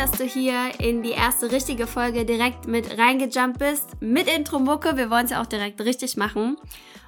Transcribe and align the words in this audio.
dass 0.00 0.12
du 0.12 0.24
hier 0.24 0.72
in 0.78 1.02
die 1.02 1.10
erste 1.10 1.52
richtige 1.52 1.86
Folge 1.86 2.24
direkt 2.24 2.66
mit 2.66 2.96
reingejumpt 2.96 3.58
bist. 3.58 4.00
Mit 4.00 4.34
Intro-Mucke. 4.34 4.96
Wir 4.96 5.10
wollen 5.10 5.26
es 5.26 5.32
ja 5.32 5.42
auch 5.42 5.46
direkt 5.46 5.78
richtig 5.82 6.16
machen. 6.16 6.56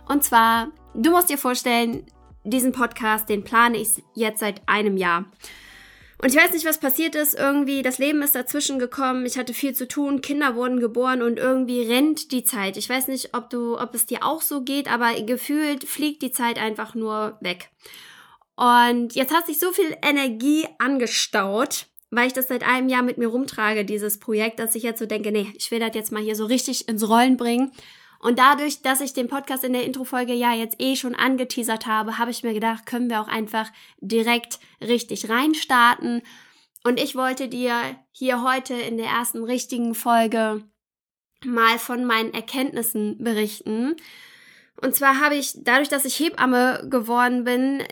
Und 0.06 0.24
zwar, 0.24 0.70
du 0.92 1.10
musst 1.10 1.30
dir 1.30 1.38
vorstellen, 1.38 2.04
diesen 2.44 2.72
Podcast, 2.72 3.30
den 3.30 3.44
plane 3.44 3.78
ich 3.78 4.02
jetzt 4.14 4.40
seit 4.40 4.60
einem 4.66 4.98
Jahr. 4.98 5.24
Und 6.18 6.28
ich 6.28 6.36
weiß 6.36 6.52
nicht, 6.52 6.66
was 6.66 6.80
passiert 6.80 7.14
ist. 7.14 7.32
Irgendwie, 7.32 7.80
das 7.80 7.96
Leben 7.96 8.20
ist 8.20 8.34
dazwischen 8.34 8.78
gekommen. 8.78 9.24
Ich 9.24 9.38
hatte 9.38 9.54
viel 9.54 9.74
zu 9.74 9.88
tun. 9.88 10.20
Kinder 10.20 10.54
wurden 10.54 10.78
geboren 10.78 11.22
und 11.22 11.38
irgendwie 11.38 11.90
rennt 11.90 12.30
die 12.30 12.44
Zeit. 12.44 12.76
Ich 12.76 12.90
weiß 12.90 13.08
nicht, 13.08 13.30
ob 13.32 13.48
du, 13.48 13.80
ob 13.80 13.94
es 13.94 14.04
dir 14.04 14.22
auch 14.22 14.42
so 14.42 14.60
geht, 14.60 14.92
aber 14.92 15.14
gefühlt 15.22 15.84
fliegt 15.84 16.20
die 16.20 16.32
Zeit 16.32 16.58
einfach 16.58 16.94
nur 16.94 17.38
weg. 17.40 17.70
Und 18.54 19.14
jetzt 19.14 19.32
hat 19.34 19.46
sich 19.46 19.58
so 19.58 19.72
viel 19.72 19.96
Energie 20.02 20.68
angestaut, 20.78 21.86
weil 22.12 22.26
ich 22.26 22.34
das 22.34 22.48
seit 22.48 22.62
einem 22.62 22.90
Jahr 22.90 23.02
mit 23.02 23.16
mir 23.16 23.28
rumtrage, 23.28 23.86
dieses 23.86 24.20
Projekt, 24.20 24.58
dass 24.58 24.74
ich 24.74 24.82
jetzt 24.82 24.98
so 24.98 25.06
denke, 25.06 25.32
nee, 25.32 25.50
ich 25.56 25.70
will 25.70 25.80
das 25.80 25.94
jetzt 25.94 26.12
mal 26.12 26.22
hier 26.22 26.36
so 26.36 26.44
richtig 26.44 26.86
ins 26.86 27.08
Rollen 27.08 27.38
bringen. 27.38 27.72
Und 28.20 28.38
dadurch, 28.38 28.82
dass 28.82 29.00
ich 29.00 29.14
den 29.14 29.28
Podcast 29.28 29.64
in 29.64 29.72
der 29.72 29.84
Introfolge 29.84 30.34
ja 30.34 30.52
jetzt 30.52 30.76
eh 30.78 30.94
schon 30.94 31.14
angeteasert 31.14 31.86
habe, 31.86 32.18
habe 32.18 32.30
ich 32.30 32.42
mir 32.42 32.52
gedacht, 32.52 32.84
können 32.84 33.08
wir 33.08 33.22
auch 33.22 33.28
einfach 33.28 33.68
direkt 34.00 34.60
richtig 34.82 35.30
reinstarten. 35.30 36.20
Und 36.84 37.00
ich 37.00 37.16
wollte 37.16 37.48
dir 37.48 37.74
hier 38.12 38.44
heute 38.44 38.74
in 38.74 38.98
der 38.98 39.06
ersten 39.06 39.42
richtigen 39.42 39.94
Folge 39.94 40.62
mal 41.44 41.78
von 41.78 42.04
meinen 42.04 42.34
Erkenntnissen 42.34 43.24
berichten. 43.24 43.96
Und 44.82 44.94
zwar 44.94 45.18
habe 45.18 45.36
ich, 45.36 45.54
dadurch, 45.62 45.88
dass 45.88 46.04
ich 46.04 46.18
Hebamme 46.20 46.86
geworden 46.90 47.44
bin, 47.44 47.82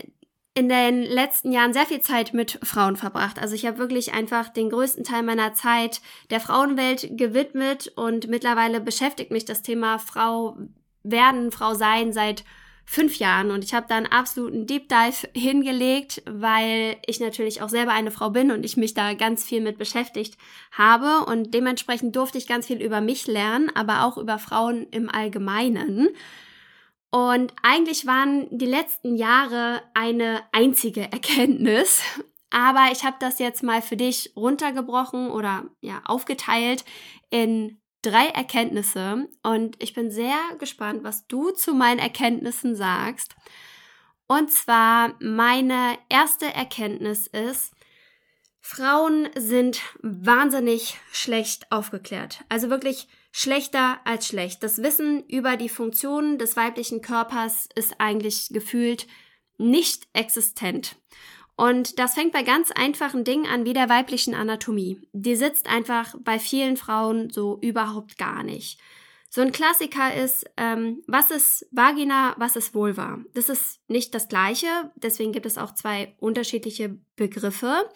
in 0.54 0.68
den 0.68 1.02
letzten 1.02 1.52
Jahren 1.52 1.72
sehr 1.72 1.86
viel 1.86 2.00
Zeit 2.00 2.34
mit 2.34 2.58
Frauen 2.62 2.96
verbracht. 2.96 3.40
Also 3.40 3.54
ich 3.54 3.66
habe 3.66 3.78
wirklich 3.78 4.12
einfach 4.12 4.48
den 4.48 4.70
größten 4.70 5.04
Teil 5.04 5.22
meiner 5.22 5.54
Zeit 5.54 6.00
der 6.30 6.40
Frauenwelt 6.40 7.16
gewidmet 7.16 7.92
und 7.94 8.28
mittlerweile 8.28 8.80
beschäftigt 8.80 9.30
mich 9.30 9.44
das 9.44 9.62
Thema 9.62 9.98
Frau 9.98 10.56
werden, 11.02 11.52
Frau 11.52 11.74
sein 11.74 12.12
seit 12.12 12.44
fünf 12.84 13.20
Jahren 13.20 13.52
und 13.52 13.62
ich 13.62 13.72
habe 13.72 13.86
da 13.88 13.96
einen 13.96 14.06
absoluten 14.06 14.66
Deep 14.66 14.88
Dive 14.88 15.28
hingelegt, 15.34 16.22
weil 16.28 16.96
ich 17.06 17.20
natürlich 17.20 17.62
auch 17.62 17.68
selber 17.68 17.92
eine 17.92 18.10
Frau 18.10 18.30
bin 18.30 18.50
und 18.50 18.64
ich 18.64 18.76
mich 18.76 18.94
da 18.94 19.14
ganz 19.14 19.44
viel 19.44 19.60
mit 19.60 19.78
beschäftigt 19.78 20.36
habe 20.72 21.24
und 21.30 21.54
dementsprechend 21.54 22.16
durfte 22.16 22.38
ich 22.38 22.48
ganz 22.48 22.66
viel 22.66 22.82
über 22.82 23.00
mich 23.00 23.28
lernen, 23.28 23.70
aber 23.76 24.04
auch 24.04 24.18
über 24.18 24.40
Frauen 24.40 24.88
im 24.90 25.08
Allgemeinen. 25.08 26.08
Und 27.10 27.52
eigentlich 27.62 28.06
waren 28.06 28.46
die 28.56 28.66
letzten 28.66 29.16
Jahre 29.16 29.82
eine 29.94 30.42
einzige 30.52 31.02
Erkenntnis. 31.12 32.02
Aber 32.50 32.88
ich 32.92 33.04
habe 33.04 33.16
das 33.20 33.38
jetzt 33.38 33.62
mal 33.62 33.82
für 33.82 33.96
dich 33.96 34.32
runtergebrochen 34.36 35.30
oder 35.30 35.64
ja 35.80 36.02
aufgeteilt 36.04 36.84
in 37.30 37.80
drei 38.02 38.26
Erkenntnisse. 38.26 39.28
Und 39.42 39.80
ich 39.82 39.94
bin 39.94 40.10
sehr 40.10 40.38
gespannt, 40.58 41.04
was 41.04 41.26
du 41.26 41.50
zu 41.50 41.74
meinen 41.74 41.98
Erkenntnissen 41.98 42.74
sagst. 42.74 43.34
Und 44.26 44.52
zwar 44.52 45.14
meine 45.20 45.98
erste 46.08 46.46
Erkenntnis 46.46 47.26
ist, 47.26 47.72
Frauen 48.60 49.28
sind 49.36 49.80
wahnsinnig 50.02 50.98
schlecht 51.10 51.70
aufgeklärt. 51.72 52.44
Also 52.48 52.70
wirklich 52.70 53.08
schlechter 53.32 54.00
als 54.04 54.26
schlecht. 54.26 54.62
Das 54.62 54.82
Wissen 54.82 55.24
über 55.26 55.56
die 55.56 55.68
Funktionen 55.68 56.38
des 56.38 56.56
weiblichen 56.56 57.00
Körpers 57.00 57.68
ist 57.74 57.94
eigentlich 57.98 58.48
gefühlt 58.50 59.06
nicht 59.58 60.08
existent. 60.12 60.96
Und 61.56 61.98
das 61.98 62.14
fängt 62.14 62.32
bei 62.32 62.42
ganz 62.42 62.70
einfachen 62.70 63.22
Dingen 63.22 63.46
an, 63.46 63.66
wie 63.66 63.74
der 63.74 63.90
weiblichen 63.90 64.34
Anatomie. 64.34 64.98
Die 65.12 65.36
sitzt 65.36 65.68
einfach 65.68 66.14
bei 66.20 66.38
vielen 66.38 66.78
Frauen 66.78 67.28
so 67.28 67.58
überhaupt 67.60 68.16
gar 68.16 68.42
nicht. 68.42 68.80
So 69.28 69.42
ein 69.42 69.52
Klassiker 69.52 70.12
ist, 70.14 70.44
ähm, 70.56 71.02
was 71.06 71.30
ist 71.30 71.68
Vagina, 71.70 72.34
was 72.38 72.56
ist 72.56 72.74
Vulva? 72.74 73.18
Das 73.34 73.48
ist 73.48 73.78
nicht 73.88 74.14
das 74.14 74.28
gleiche, 74.28 74.66
deswegen 74.96 75.32
gibt 75.32 75.46
es 75.46 75.58
auch 75.58 75.72
zwei 75.74 76.16
unterschiedliche 76.18 76.98
Begriffe. 77.14 77.88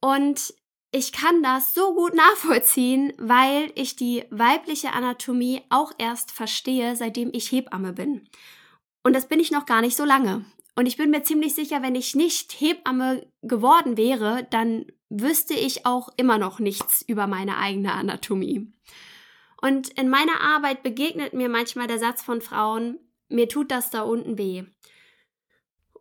Und 0.00 0.54
ich 0.92 1.12
kann 1.12 1.42
das 1.42 1.74
so 1.74 1.94
gut 1.94 2.14
nachvollziehen, 2.14 3.12
weil 3.18 3.70
ich 3.74 3.96
die 3.96 4.24
weibliche 4.30 4.92
Anatomie 4.92 5.62
auch 5.70 5.92
erst 5.98 6.32
verstehe, 6.32 6.96
seitdem 6.96 7.30
ich 7.32 7.52
Hebamme 7.52 7.92
bin. 7.92 8.28
Und 9.02 9.14
das 9.14 9.28
bin 9.28 9.40
ich 9.40 9.50
noch 9.50 9.66
gar 9.66 9.80
nicht 9.80 9.96
so 9.96 10.04
lange. 10.04 10.44
Und 10.76 10.86
ich 10.86 10.96
bin 10.96 11.10
mir 11.10 11.22
ziemlich 11.22 11.54
sicher, 11.54 11.82
wenn 11.82 11.94
ich 11.94 12.14
nicht 12.14 12.52
Hebamme 12.60 13.26
geworden 13.42 13.96
wäre, 13.96 14.46
dann 14.50 14.86
wüsste 15.08 15.54
ich 15.54 15.86
auch 15.86 16.08
immer 16.16 16.38
noch 16.38 16.58
nichts 16.58 17.02
über 17.06 17.26
meine 17.26 17.58
eigene 17.58 17.92
Anatomie. 17.92 18.72
Und 19.60 19.90
in 19.90 20.08
meiner 20.08 20.40
Arbeit 20.40 20.82
begegnet 20.82 21.34
mir 21.34 21.48
manchmal 21.48 21.86
der 21.86 21.98
Satz 21.98 22.22
von 22.22 22.40
Frauen, 22.40 22.98
mir 23.28 23.48
tut 23.48 23.70
das 23.70 23.90
da 23.90 24.02
unten 24.02 24.38
weh. 24.38 24.64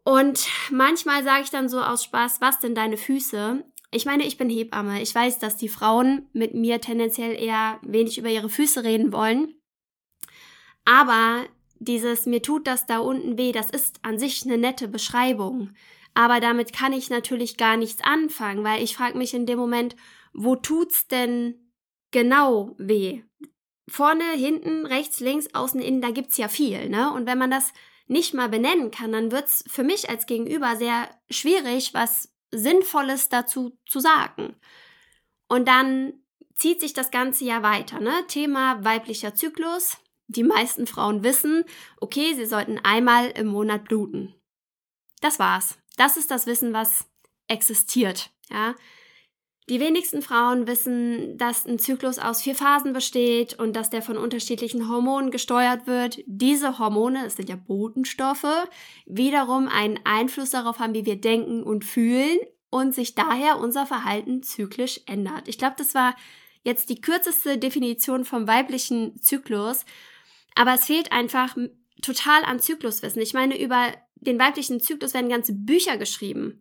Und 0.04 0.48
manchmal 0.72 1.24
sage 1.24 1.44
ich 1.44 1.50
dann 1.50 1.70
so 1.70 1.82
aus 1.82 2.04
Spaß, 2.04 2.42
was 2.42 2.60
denn 2.60 2.74
deine 2.74 2.98
Füße? 2.98 3.64
Ich 3.92 4.06
meine, 4.06 4.26
ich 4.26 4.38
bin 4.38 4.50
Hebamme. 4.50 5.02
Ich 5.02 5.14
weiß, 5.14 5.40
dass 5.40 5.58
die 5.58 5.70
Frauen 5.70 6.28
mit 6.34 6.54
mir 6.54 6.80
tendenziell 6.80 7.36
eher 7.42 7.80
wenig 7.82 8.18
über 8.18 8.30
ihre 8.30 8.50
Füße 8.50 8.84
reden 8.84 9.12
wollen. 9.12 9.56
Aber 10.86 11.46
dieses 11.80 12.26
mir 12.26 12.42
tut 12.42 12.68
das 12.68 12.86
da 12.86 13.00
unten 13.00 13.38
weh, 13.38 13.52
das 13.52 13.70
ist 13.70 14.00
an 14.04 14.20
sich 14.20 14.44
eine 14.46 14.58
nette 14.58 14.88
Beschreibung. 14.88 15.72
Aber 16.14 16.40
damit 16.40 16.74
kann 16.74 16.94
ich 16.94 17.10
natürlich 17.10 17.58
gar 17.58 17.78
nichts 17.78 18.04
anfangen, 18.04 18.64
weil 18.64 18.84
ich 18.84 18.96
frage 18.96 19.18
mich 19.18 19.34
in 19.34 19.46
dem 19.46 19.58
Moment, 19.58 19.96
wo 20.34 20.56
tut's 20.56 21.08
denn 21.08 21.72
genau 22.12 22.76
weh? 22.78 23.24
Vorne, 23.90 24.24
hinten, 24.36 24.86
rechts, 24.86 25.20
links, 25.20 25.48
außen, 25.54 25.82
innen, 25.82 26.02
da 26.02 26.12
gibt's 26.12 26.38
ja 26.38 26.48
viel, 26.48 26.90
ne? 26.90 27.12
Und 27.14 27.26
wenn 27.26 27.38
man 27.38 27.50
das 27.50 27.74
nicht 28.08 28.34
mal 28.34 28.50
benennen 28.50 28.92
kann, 28.92 29.12
dann 29.12 29.32
wird's 29.32 29.64
für 29.68 29.84
mich 29.84 30.10
als 30.10 30.26
Gegenüber 30.26 30.76
sehr 30.76 31.10
schwierig, 31.30 31.94
was 31.94 32.32
Sinnvolles 32.52 33.30
dazu 33.30 33.78
zu 33.86 34.00
sagen. 34.00 34.56
Und 35.48 35.68
dann 35.68 36.14
zieht 36.56 36.80
sich 36.80 36.94
das 36.94 37.12
Ganze 37.12 37.46
ja 37.46 37.64
weiter. 37.64 38.00
Ne? 38.00 38.14
Thema 38.28 38.84
weiblicher 38.84 39.34
Zyklus. 39.34 39.98
Die 40.28 40.44
meisten 40.44 40.86
Frauen 40.86 41.24
wissen, 41.24 41.64
okay, 42.00 42.36
sie 42.36 42.46
sollten 42.46 42.78
einmal 42.80 43.32
im 43.32 43.48
Monat 43.48 43.86
bluten. 43.86 44.36
Das 45.22 45.40
war's. 45.40 45.80
Das 45.98 46.18
ist 46.18 46.30
das 46.30 46.46
Wissen, 46.46 46.72
was 46.74 47.06
existiert. 47.48 48.30
Ja? 48.50 48.76
Die 49.69 49.80
wenigsten 49.80 50.24
Frauen 50.24 50.66
wissen, 50.66 51.38
dass 51.38 51.68
ein 51.68 51.78
Zyklus 51.78 52.18
aus 52.18 52.41
vier 52.41 52.56
Phasen 52.56 52.91
besteht 52.91 53.53
und 53.53 53.75
dass 53.75 53.91
der 53.91 54.02
von 54.02 54.18
unterschiedlichen 54.18 54.90
Hormonen 54.90 55.30
gesteuert 55.30 55.85
wird. 55.85 56.19
Diese 56.25 56.80
Hormone, 56.80 57.28
es 57.28 57.35
sind 57.35 57.50
ja 57.50 57.56
Botenstoffe, 57.56 58.68
wiederum 59.06 59.68
einen 59.68 60.00
Einfluss 60.06 60.50
darauf 60.50 60.80
haben, 60.80 60.96
wie 60.96 61.06
wir 61.06 61.22
denken 61.22 61.62
und 61.62 61.85
fühlen 61.85 62.40
und 62.72 62.96
sich 62.96 63.13
daher 63.13 63.59
unser 63.59 63.85
Verhalten 63.85 64.41
zyklisch 64.41 65.02
ändert. 65.06 65.47
Ich 65.47 65.59
glaube, 65.59 65.75
das 65.78 65.94
war 65.94 66.16
jetzt 66.63 66.90
die 66.90 67.00
kürzeste 67.00 67.59
Definition 67.59 68.25
vom 68.25 68.47
weiblichen 68.47 69.22
Zyklus, 69.22 69.86
aber 70.56 70.74
es 70.74 70.86
fehlt 70.86 71.12
einfach 71.12 71.56
total 72.01 72.44
an 72.44 72.59
Zykluswissen. 72.59 73.22
Ich 73.22 73.36
meine, 73.36 73.62
über 73.62 73.94
den 74.16 74.40
weiblichen 74.40 74.80
Zyklus 74.80 75.13
werden 75.13 75.30
ganze 75.30 75.53
Bücher 75.53 75.97
geschrieben. 75.97 76.59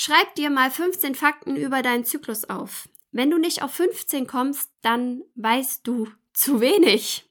Schreib 0.00 0.36
dir 0.36 0.48
mal 0.48 0.70
15 0.70 1.16
Fakten 1.16 1.56
über 1.56 1.82
deinen 1.82 2.04
Zyklus 2.04 2.44
auf. 2.44 2.88
Wenn 3.10 3.32
du 3.32 3.38
nicht 3.38 3.62
auf 3.62 3.72
15 3.72 4.28
kommst, 4.28 4.70
dann 4.80 5.24
weißt 5.34 5.84
du 5.84 6.06
zu 6.32 6.60
wenig. 6.60 7.28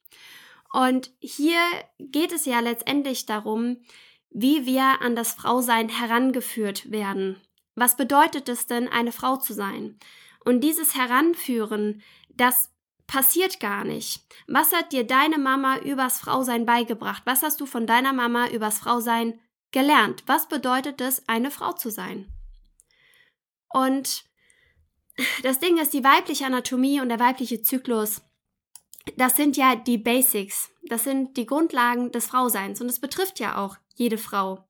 Und 0.74 1.12
hier 1.20 1.62
geht 1.98 2.34
es 2.34 2.44
ja 2.44 2.60
letztendlich 2.60 3.26
darum, 3.26 3.78
wie 4.32 4.66
wir 4.66 5.02
an 5.02 5.16
das 5.16 5.32
Frausein 5.32 5.88
herangeführt 5.88 6.92
werden. 6.92 7.42
Was 7.76 7.96
bedeutet 7.96 8.50
es 8.50 8.66
denn, 8.66 8.90
eine 8.90 9.14
Frau 9.14 9.38
zu 9.38 9.54
sein? 9.54 9.98
Und 10.44 10.60
dieses 10.60 10.94
Heranführen, 10.94 12.02
das 12.28 12.74
passiert 13.08 13.62
gar 13.62 13.86
nicht. 13.86 14.26
Was 14.46 14.74
hat 14.74 14.92
dir 14.92 15.06
deine 15.06 15.38
Mama 15.38 15.78
übers 15.78 16.20
Frausein 16.20 16.66
beigebracht? 16.66 17.24
Was 17.24 17.44
hast 17.44 17.62
du 17.62 17.66
von 17.66 17.88
deiner 17.88 18.12
Mama 18.12 18.50
übers 18.50 18.80
Frausein 18.80 19.40
gelernt? 19.72 20.24
Was 20.26 20.50
bedeutet 20.50 21.00
es, 21.00 21.24
eine 21.30 21.50
Frau 21.50 21.72
zu 21.72 21.90
sein? 21.90 22.34
Und 23.70 24.24
das 25.44 25.60
Ding 25.60 25.78
ist, 25.78 25.94
die 25.94 26.04
weibliche 26.04 26.46
Anatomie 26.46 27.02
und 27.02 27.10
der 27.10 27.20
weibliche 27.20 27.62
Zyklus, 27.62 28.22
das 29.16 29.36
sind 29.36 29.58
ja 29.58 29.76
die 29.76 29.98
Basics, 29.98 30.70
das 30.84 31.04
sind 31.04 31.38
die 31.38 31.46
Grundlagen 31.46 32.12
des 32.12 32.28
Frauseins 32.28 32.82
und 32.82 32.88
es 32.88 33.00
betrifft 33.00 33.40
ja 33.40 33.58
auch 33.58 33.78
jede 33.96 34.18
Frau. 34.18 34.68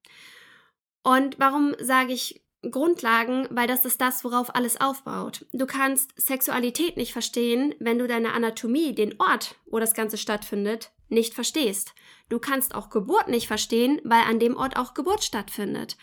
Und 1.04 1.40
warum 1.40 1.76
sage 1.80 2.14
ich 2.14 2.44
Grundlagen? 2.70 3.48
Weil 3.50 3.68
das 3.68 3.86
ist 3.86 4.02
das, 4.02 4.24
worauf 4.24 4.56
alles 4.56 4.80
aufbaut. 4.80 5.46
Du 5.54 5.66
kannst 5.66 6.12
Sexualität 6.20 6.98
nicht 6.98 7.14
verstehen, 7.14 7.76
wenn 7.80 8.00
du 8.00 8.08
deine 8.08 8.34
Anatomie, 8.34 8.94
den 8.94 9.20
Ort, 9.20 9.56
wo 9.68 9.80
das 9.80 9.94
Ganze 9.94 10.18
stattfindet, 10.18 10.92
nicht 11.10 11.34
verstehst. 11.34 11.94
Du 12.30 12.40
kannst 12.40 12.76
auch 12.76 12.90
Geburt 12.90 13.30
nicht 13.30 13.48
verstehen, 13.48 14.02
weil 14.04 14.24
an 14.24 14.40
dem 14.40 14.58
Ort 14.58 14.76
auch 14.76 14.94
Geburt 14.94 15.24
stattfindet. 15.24 15.98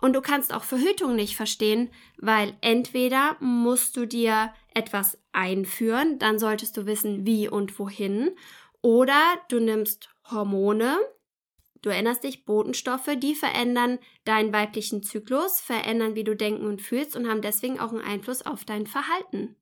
Und 0.00 0.12
du 0.12 0.20
kannst 0.20 0.52
auch 0.52 0.64
Verhütung 0.64 1.16
nicht 1.16 1.36
verstehen, 1.36 1.90
weil 2.18 2.54
entweder 2.60 3.36
musst 3.40 3.96
du 3.96 4.06
dir 4.06 4.52
etwas 4.74 5.18
einführen, 5.32 6.18
dann 6.18 6.38
solltest 6.38 6.76
du 6.76 6.86
wissen, 6.86 7.24
wie 7.24 7.48
und 7.48 7.78
wohin, 7.78 8.30
oder 8.82 9.20
du 9.48 9.58
nimmst 9.58 10.10
Hormone, 10.30 10.98
du 11.82 11.90
erinnerst 11.90 12.24
dich, 12.24 12.44
Botenstoffe, 12.44 13.10
die 13.16 13.34
verändern 13.34 13.98
deinen 14.24 14.52
weiblichen 14.52 15.02
Zyklus, 15.02 15.60
verändern, 15.60 16.14
wie 16.14 16.24
du 16.24 16.36
denken 16.36 16.66
und 16.66 16.82
fühlst 16.82 17.16
und 17.16 17.28
haben 17.28 17.42
deswegen 17.42 17.80
auch 17.80 17.90
einen 17.90 18.02
Einfluss 18.02 18.44
auf 18.44 18.64
dein 18.64 18.86
Verhalten. 18.86 19.56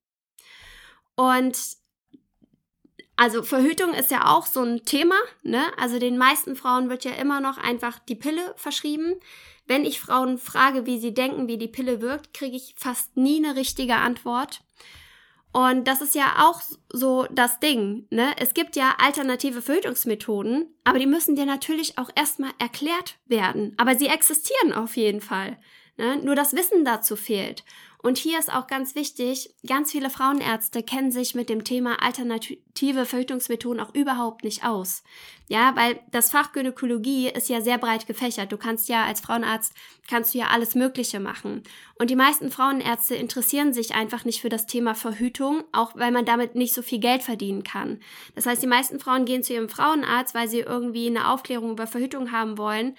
Und 1.14 1.56
also 3.16 3.42
Verhütung 3.44 3.94
ist 3.94 4.10
ja 4.10 4.34
auch 4.34 4.46
so 4.46 4.62
ein 4.62 4.84
Thema, 4.84 5.14
ne? 5.42 5.62
Also 5.78 5.98
den 5.98 6.18
meisten 6.18 6.56
Frauen 6.56 6.90
wird 6.90 7.04
ja 7.04 7.12
immer 7.12 7.40
noch 7.40 7.58
einfach 7.58 8.00
die 8.00 8.16
Pille 8.16 8.54
verschrieben. 8.56 9.14
Wenn 9.66 9.84
ich 9.84 10.00
Frauen 10.00 10.38
frage, 10.38 10.86
wie 10.86 10.98
sie 10.98 11.14
denken, 11.14 11.48
wie 11.48 11.58
die 11.58 11.68
Pille 11.68 12.00
wirkt, 12.00 12.34
kriege 12.34 12.56
ich 12.56 12.74
fast 12.76 13.16
nie 13.16 13.44
eine 13.44 13.56
richtige 13.56 13.96
Antwort. 13.96 14.62
Und 15.52 15.86
das 15.86 16.00
ist 16.00 16.16
ja 16.16 16.34
auch 16.38 16.60
so 16.92 17.26
das 17.30 17.60
Ding, 17.60 18.08
ne? 18.10 18.32
Es 18.38 18.54
gibt 18.54 18.74
ja 18.74 18.96
alternative 18.98 19.62
Verhütungsmethoden, 19.62 20.74
aber 20.82 20.98
die 20.98 21.06
müssen 21.06 21.36
dir 21.36 21.46
natürlich 21.46 21.96
auch 21.96 22.10
erstmal 22.16 22.50
erklärt 22.58 23.18
werden. 23.26 23.72
Aber 23.76 23.94
sie 23.94 24.08
existieren 24.08 24.72
auf 24.72 24.96
jeden 24.96 25.20
Fall. 25.20 25.56
Ne? 25.96 26.16
Nur 26.18 26.34
das 26.34 26.54
Wissen 26.54 26.84
dazu 26.84 27.16
fehlt. 27.16 27.64
Und 28.04 28.18
hier 28.18 28.38
ist 28.38 28.52
auch 28.52 28.66
ganz 28.66 28.94
wichtig, 28.94 29.54
ganz 29.66 29.90
viele 29.90 30.10
Frauenärzte 30.10 30.82
kennen 30.82 31.10
sich 31.10 31.34
mit 31.34 31.48
dem 31.48 31.64
Thema 31.64 32.02
alternative 32.02 33.06
Verhütungsmethoden 33.06 33.80
auch 33.80 33.94
überhaupt 33.94 34.44
nicht 34.44 34.62
aus. 34.62 35.02
Ja, 35.48 35.74
weil 35.74 35.98
das 36.10 36.30
Fach 36.30 36.52
Gynäkologie 36.52 37.28
ist 37.30 37.48
ja 37.48 37.62
sehr 37.62 37.78
breit 37.78 38.06
gefächert. 38.06 38.52
Du 38.52 38.58
kannst 38.58 38.90
ja 38.90 39.06
als 39.06 39.22
Frauenarzt, 39.22 39.72
kannst 40.06 40.34
du 40.34 40.38
ja 40.38 40.48
alles 40.48 40.74
Mögliche 40.74 41.18
machen. 41.18 41.62
Und 41.98 42.10
die 42.10 42.16
meisten 42.16 42.50
Frauenärzte 42.50 43.14
interessieren 43.14 43.72
sich 43.72 43.94
einfach 43.94 44.26
nicht 44.26 44.42
für 44.42 44.50
das 44.50 44.66
Thema 44.66 44.94
Verhütung, 44.94 45.64
auch 45.72 45.96
weil 45.96 46.10
man 46.10 46.26
damit 46.26 46.56
nicht 46.56 46.74
so 46.74 46.82
viel 46.82 46.98
Geld 46.98 47.22
verdienen 47.22 47.62
kann. 47.62 48.00
Das 48.34 48.44
heißt, 48.44 48.62
die 48.62 48.66
meisten 48.66 49.00
Frauen 49.00 49.24
gehen 49.24 49.42
zu 49.42 49.54
ihrem 49.54 49.70
Frauenarzt, 49.70 50.34
weil 50.34 50.48
sie 50.48 50.60
irgendwie 50.60 51.06
eine 51.06 51.30
Aufklärung 51.30 51.70
über 51.70 51.86
Verhütung 51.86 52.32
haben 52.32 52.58
wollen. 52.58 52.96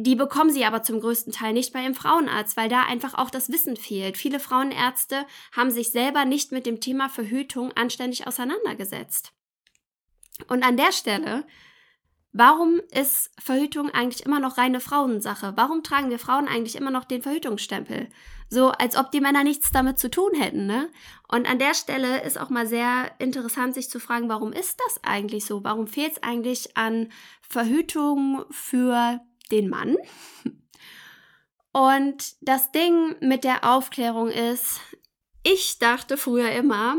Die 0.00 0.14
bekommen 0.14 0.52
sie 0.52 0.64
aber 0.64 0.84
zum 0.84 1.00
größten 1.00 1.32
Teil 1.32 1.52
nicht 1.52 1.72
bei 1.72 1.82
ihrem 1.82 1.96
Frauenarzt, 1.96 2.56
weil 2.56 2.68
da 2.68 2.82
einfach 2.84 3.14
auch 3.14 3.30
das 3.30 3.50
Wissen 3.50 3.76
fehlt. 3.76 4.16
Viele 4.16 4.38
Frauenärzte 4.38 5.26
haben 5.50 5.72
sich 5.72 5.90
selber 5.90 6.24
nicht 6.24 6.52
mit 6.52 6.66
dem 6.66 6.80
Thema 6.80 7.08
Verhütung 7.08 7.72
anständig 7.72 8.28
auseinandergesetzt. 8.28 9.32
Und 10.46 10.62
an 10.62 10.76
der 10.76 10.92
Stelle, 10.92 11.44
warum 12.30 12.80
ist 12.92 13.32
Verhütung 13.40 13.90
eigentlich 13.90 14.24
immer 14.24 14.38
noch 14.38 14.56
reine 14.56 14.78
Frauensache? 14.78 15.54
Warum 15.56 15.82
tragen 15.82 16.10
wir 16.10 16.20
Frauen 16.20 16.46
eigentlich 16.46 16.76
immer 16.76 16.92
noch 16.92 17.04
den 17.04 17.22
Verhütungsstempel? 17.22 18.08
So, 18.48 18.68
als 18.68 18.96
ob 18.96 19.10
die 19.10 19.20
Männer 19.20 19.42
nichts 19.42 19.72
damit 19.72 19.98
zu 19.98 20.08
tun 20.08 20.30
hätten, 20.36 20.66
ne? 20.66 20.88
Und 21.26 21.50
an 21.50 21.58
der 21.58 21.74
Stelle 21.74 22.22
ist 22.22 22.38
auch 22.38 22.50
mal 22.50 22.68
sehr 22.68 23.10
interessant, 23.18 23.74
sich 23.74 23.90
zu 23.90 23.98
fragen, 23.98 24.28
warum 24.28 24.52
ist 24.52 24.78
das 24.86 25.02
eigentlich 25.02 25.44
so? 25.44 25.64
Warum 25.64 25.88
fehlt 25.88 26.12
es 26.12 26.22
eigentlich 26.22 26.76
an 26.76 27.10
Verhütung 27.42 28.44
für 28.50 29.20
den 29.50 29.68
Mann. 29.68 29.96
Und 31.72 32.34
das 32.40 32.72
Ding 32.72 33.16
mit 33.20 33.44
der 33.44 33.64
Aufklärung 33.64 34.28
ist, 34.28 34.80
ich 35.42 35.78
dachte 35.78 36.16
früher 36.16 36.50
immer, 36.52 36.96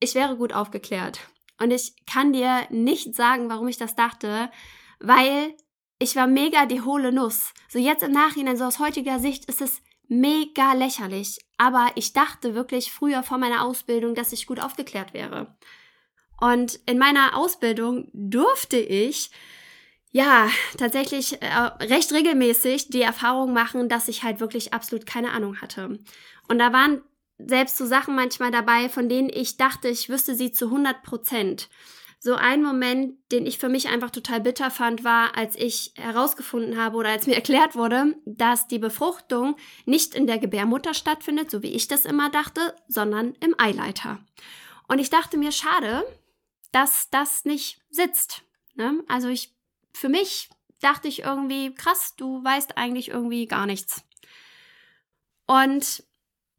ich 0.00 0.14
wäre 0.14 0.36
gut 0.36 0.52
aufgeklärt. 0.52 1.20
Und 1.60 1.70
ich 1.70 1.94
kann 2.06 2.32
dir 2.32 2.66
nicht 2.70 3.14
sagen, 3.14 3.48
warum 3.48 3.68
ich 3.68 3.76
das 3.76 3.94
dachte, 3.94 4.50
weil 4.98 5.54
ich 5.98 6.16
war 6.16 6.26
mega 6.26 6.66
die 6.66 6.80
hohle 6.80 7.12
Nuss. 7.12 7.52
So 7.68 7.78
jetzt 7.78 8.02
im 8.02 8.12
Nachhinein, 8.12 8.56
so 8.56 8.64
aus 8.64 8.80
heutiger 8.80 9.20
Sicht, 9.20 9.44
ist 9.44 9.60
es 9.60 9.82
mega 10.08 10.72
lächerlich. 10.72 11.38
Aber 11.58 11.92
ich 11.94 12.12
dachte 12.12 12.54
wirklich 12.54 12.90
früher 12.90 13.22
vor 13.22 13.38
meiner 13.38 13.64
Ausbildung, 13.64 14.14
dass 14.14 14.32
ich 14.32 14.46
gut 14.46 14.60
aufgeklärt 14.60 15.14
wäre. 15.14 15.56
Und 16.40 16.80
in 16.86 16.98
meiner 16.98 17.36
Ausbildung 17.36 18.10
durfte 18.12 18.78
ich 18.78 19.30
ja, 20.12 20.48
tatsächlich 20.76 21.40
äh, 21.40 21.46
recht 21.46 22.12
regelmäßig 22.12 22.90
die 22.90 23.00
Erfahrung 23.00 23.54
machen, 23.54 23.88
dass 23.88 24.08
ich 24.08 24.22
halt 24.22 24.40
wirklich 24.40 24.74
absolut 24.74 25.06
keine 25.06 25.32
Ahnung 25.32 25.60
hatte. 25.60 25.98
Und 26.48 26.58
da 26.58 26.72
waren 26.72 27.02
selbst 27.38 27.78
so 27.78 27.86
Sachen 27.86 28.14
manchmal 28.14 28.50
dabei, 28.50 28.90
von 28.90 29.08
denen 29.08 29.30
ich 29.30 29.56
dachte, 29.56 29.88
ich 29.88 30.10
wüsste 30.10 30.34
sie 30.34 30.52
zu 30.52 30.66
100 30.66 31.02
Prozent. 31.02 31.70
So 32.20 32.34
ein 32.34 32.62
Moment, 32.62 33.16
den 33.32 33.46
ich 33.46 33.58
für 33.58 33.70
mich 33.70 33.88
einfach 33.88 34.10
total 34.10 34.40
bitter 34.40 34.70
fand, 34.70 35.02
war, 35.02 35.36
als 35.36 35.56
ich 35.56 35.92
herausgefunden 35.96 36.76
habe 36.76 36.98
oder 36.98 37.08
als 37.08 37.26
mir 37.26 37.34
erklärt 37.36 37.74
wurde, 37.74 38.14
dass 38.26 38.68
die 38.68 38.78
Befruchtung 38.78 39.56
nicht 39.86 40.14
in 40.14 40.26
der 40.26 40.38
Gebärmutter 40.38 40.92
stattfindet, 40.92 41.50
so 41.50 41.62
wie 41.62 41.72
ich 41.72 41.88
das 41.88 42.04
immer 42.04 42.30
dachte, 42.30 42.76
sondern 42.86 43.34
im 43.40 43.58
Eileiter. 43.58 44.20
Und 44.88 44.98
ich 44.98 45.08
dachte 45.08 45.38
mir, 45.38 45.52
schade, 45.52 46.04
dass 46.70 47.08
das 47.10 47.46
nicht 47.46 47.80
sitzt. 47.90 48.42
Ne? 48.74 49.02
Also 49.08 49.28
ich 49.28 49.52
für 49.92 50.08
mich 50.08 50.50
dachte 50.80 51.08
ich 51.08 51.20
irgendwie, 51.20 51.74
krass, 51.74 52.14
du 52.16 52.42
weißt 52.42 52.76
eigentlich 52.76 53.08
irgendwie 53.08 53.46
gar 53.46 53.66
nichts. 53.66 54.04
Und 55.46 56.04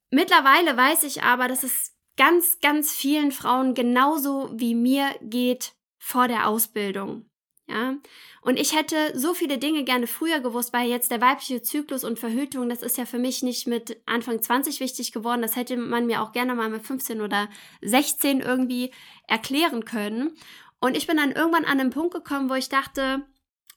mittlerweile 0.10 0.78
weiß 0.78 1.04
ich 1.04 1.24
aber, 1.24 1.48
dass 1.48 1.64
es 1.64 1.94
ganz, 2.18 2.60
ganz 2.62 2.92
vielen 2.92 3.32
Frauen 3.32 3.74
genauso 3.74 4.50
wie 4.54 4.76
mir 4.76 5.10
geht 5.22 5.74
vor 5.98 6.28
der 6.28 6.48
Ausbildung. 6.48 7.30
Ja, 7.66 7.96
und 8.42 8.60
ich 8.60 8.76
hätte 8.76 9.18
so 9.18 9.34
viele 9.34 9.58
Dinge 9.58 9.86
gerne 9.86 10.06
früher 10.06 10.42
gewusst, 10.42 10.74
weil 10.74 10.90
jetzt 10.90 11.12
der 11.12 11.22
weibliche 11.22 11.62
Zyklus 11.62 12.04
und 12.04 12.20
Verhütung, 12.20 12.68
das 12.68 12.82
ist 12.82 12.98
ja 12.98 13.06
für 13.06 13.20
mich 13.20 13.42
nicht 13.42 13.68
mit 13.68 14.02
Anfang 14.06 14.42
20 14.42 14.82
wichtig 14.82 15.14
geworden. 15.14 15.42
Das 15.42 15.56
hätte 15.56 15.78
man 15.78 16.06
mir 16.06 16.22
auch 16.22 16.34
gerne 16.34 16.56
mal 16.56 16.70
mit 16.70 16.86
15 16.86 17.22
oder 17.22 17.48
16 17.82 18.42
irgendwie 18.42 18.92
erklären 19.28 19.86
können. 19.86 20.36
Und 20.84 20.98
ich 20.98 21.08
bin 21.08 21.16
dann 21.16 21.32
irgendwann 21.32 21.64
an 21.64 21.78
den 21.78 21.92
Punkt 21.92 22.14
gekommen, 22.14 22.50
wo 22.50 22.56
ich 22.56 22.68
dachte, 22.68 23.26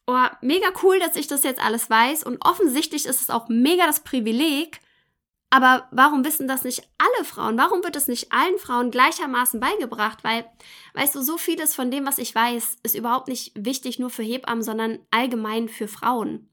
oh, 0.09 0.27
mega 0.41 0.67
cool, 0.83 0.99
dass 0.99 1.15
ich 1.15 1.29
das 1.29 1.45
jetzt 1.45 1.63
alles 1.63 1.89
weiß 1.89 2.25
und 2.25 2.45
offensichtlich 2.45 3.07
ist 3.07 3.23
es 3.23 3.31
auch 3.31 3.49
mega 3.49 3.87
das 3.87 4.01
Privileg, 4.01 4.81
aber 5.49 5.87
warum 5.93 6.25
wissen 6.25 6.49
das 6.49 6.65
nicht 6.65 6.83
alle 6.99 7.25
Frauen? 7.25 7.57
Warum 7.57 7.85
wird 7.85 7.95
es 7.95 8.09
nicht 8.09 8.33
allen 8.33 8.59
Frauen 8.59 8.91
gleichermaßen 8.91 9.61
beigebracht? 9.61 10.25
Weil, 10.25 10.51
weißt 10.95 11.15
du, 11.15 11.23
so 11.23 11.39
vieles 11.39 11.77
von 11.77 11.93
dem, 11.93 12.07
was 12.07 12.19
ich 12.19 12.35
weiß, 12.35 12.79
ist 12.83 12.97
überhaupt 12.97 13.29
nicht 13.29 13.53
wichtig 13.55 14.01
nur 14.01 14.11
für 14.11 14.25
Hebammen, 14.25 14.65
sondern 14.65 14.99
allgemein 15.13 15.69
für 15.69 15.87
Frauen. 15.87 16.51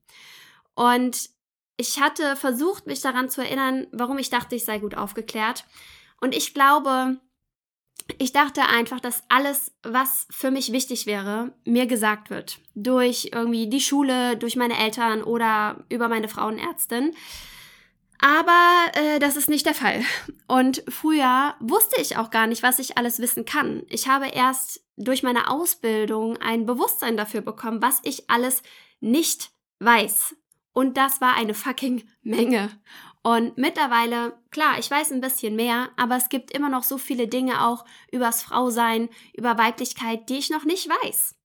Und 0.76 1.32
ich 1.78 2.00
hatte 2.00 2.36
versucht, 2.36 2.86
mich 2.86 3.02
daran 3.02 3.28
zu 3.28 3.42
erinnern, 3.42 3.88
warum 3.92 4.20
ich 4.20 4.30
dachte, 4.30 4.54
ich 4.54 4.66
sei 4.66 4.78
gut 4.78 4.94
aufgeklärt. 4.94 5.66
Und 6.22 6.36
ich 6.36 6.54
glaube, 6.54 7.18
ich 8.18 8.34
dachte 8.34 8.64
einfach, 8.64 9.00
dass 9.00 9.24
alles, 9.30 9.72
was 9.84 10.28
für 10.30 10.52
mich 10.52 10.72
wichtig 10.72 11.06
wäre, 11.06 11.54
mir 11.66 11.86
gesagt 11.86 12.30
wird. 12.30 12.60
Durch 12.76 13.30
irgendwie 13.34 13.68
die 13.68 13.82
Schule, 13.82 14.38
durch 14.38 14.56
meine 14.56 14.78
Eltern 14.78 15.24
oder 15.24 15.84
über 15.90 16.10
meine 16.10 16.28
Frauenärztin. 16.28 17.16
Aber 18.20 18.92
äh, 18.94 19.20
das 19.20 19.36
ist 19.36 19.50
nicht 19.50 19.66
der 19.66 19.74
Fall. 19.74 20.02
Und 20.48 20.84
früher 20.88 21.56
wusste 21.60 22.02
ich 22.02 22.18
auch 22.18 22.30
gar 22.30 22.48
nicht, 22.48 22.64
was 22.64 22.80
ich 22.80 22.98
alles 22.98 23.20
wissen 23.20 23.46
kann. 23.46 23.84
Ich 23.90 24.08
habe 24.08 24.28
erst 24.28 24.82
durch 24.96 25.24
meine 25.24 25.50
Ausbildung 25.50 26.38
ein 26.38 26.66
Bewusstsein 26.66 27.18
dafür 27.18 27.42
bekommen, 27.42 27.82
was 27.82 28.00
ich 28.04 28.30
alles 28.30 28.64
nicht 29.02 29.52
weiß. 29.80 30.36
Und 30.72 30.98
das 30.98 31.22
war 31.22 31.36
eine 31.36 31.54
fucking 31.54 32.04
Menge. 32.22 32.70
Und 33.24 33.58
mittlerweile, 33.58 34.38
klar, 34.52 34.78
ich 34.78 34.92
weiß 34.92 35.12
ein 35.12 35.22
bisschen 35.22 35.56
mehr, 35.56 35.90
aber 35.96 36.18
es 36.18 36.28
gibt 36.28 36.52
immer 36.52 36.70
noch 36.70 36.84
so 36.84 36.98
viele 36.98 37.28
Dinge 37.28 37.66
auch 37.66 37.86
übers 38.12 38.44
Frausein, 38.44 39.10
über 39.34 39.58
Weiblichkeit, 39.58 40.30
die 40.30 40.38
ich 40.38 40.50
noch 40.50 40.66
nicht 40.66 40.90
weiß. 40.90 41.36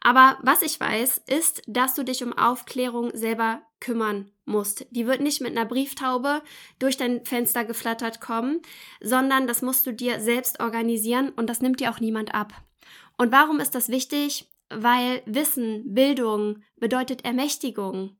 Aber 0.00 0.38
was 0.42 0.62
ich 0.62 0.78
weiß, 0.78 1.22
ist, 1.26 1.62
dass 1.66 1.94
du 1.94 2.04
dich 2.04 2.22
um 2.22 2.32
Aufklärung 2.32 3.10
selber 3.14 3.62
kümmern 3.80 4.30
musst. 4.44 4.86
Die 4.90 5.06
wird 5.06 5.20
nicht 5.20 5.40
mit 5.40 5.50
einer 5.50 5.66
Brieftaube 5.66 6.42
durch 6.78 6.96
dein 6.96 7.24
Fenster 7.24 7.64
geflattert 7.64 8.20
kommen, 8.20 8.62
sondern 9.00 9.48
das 9.48 9.60
musst 9.60 9.86
du 9.86 9.92
dir 9.92 10.20
selbst 10.20 10.60
organisieren 10.60 11.30
und 11.30 11.48
das 11.48 11.60
nimmt 11.60 11.80
dir 11.80 11.90
auch 11.90 12.00
niemand 12.00 12.32
ab. 12.32 12.52
Und 13.16 13.32
warum 13.32 13.58
ist 13.58 13.74
das 13.74 13.88
wichtig? 13.88 14.48
Weil 14.70 15.22
Wissen, 15.26 15.94
Bildung 15.94 16.62
bedeutet 16.76 17.24
Ermächtigung. 17.24 18.17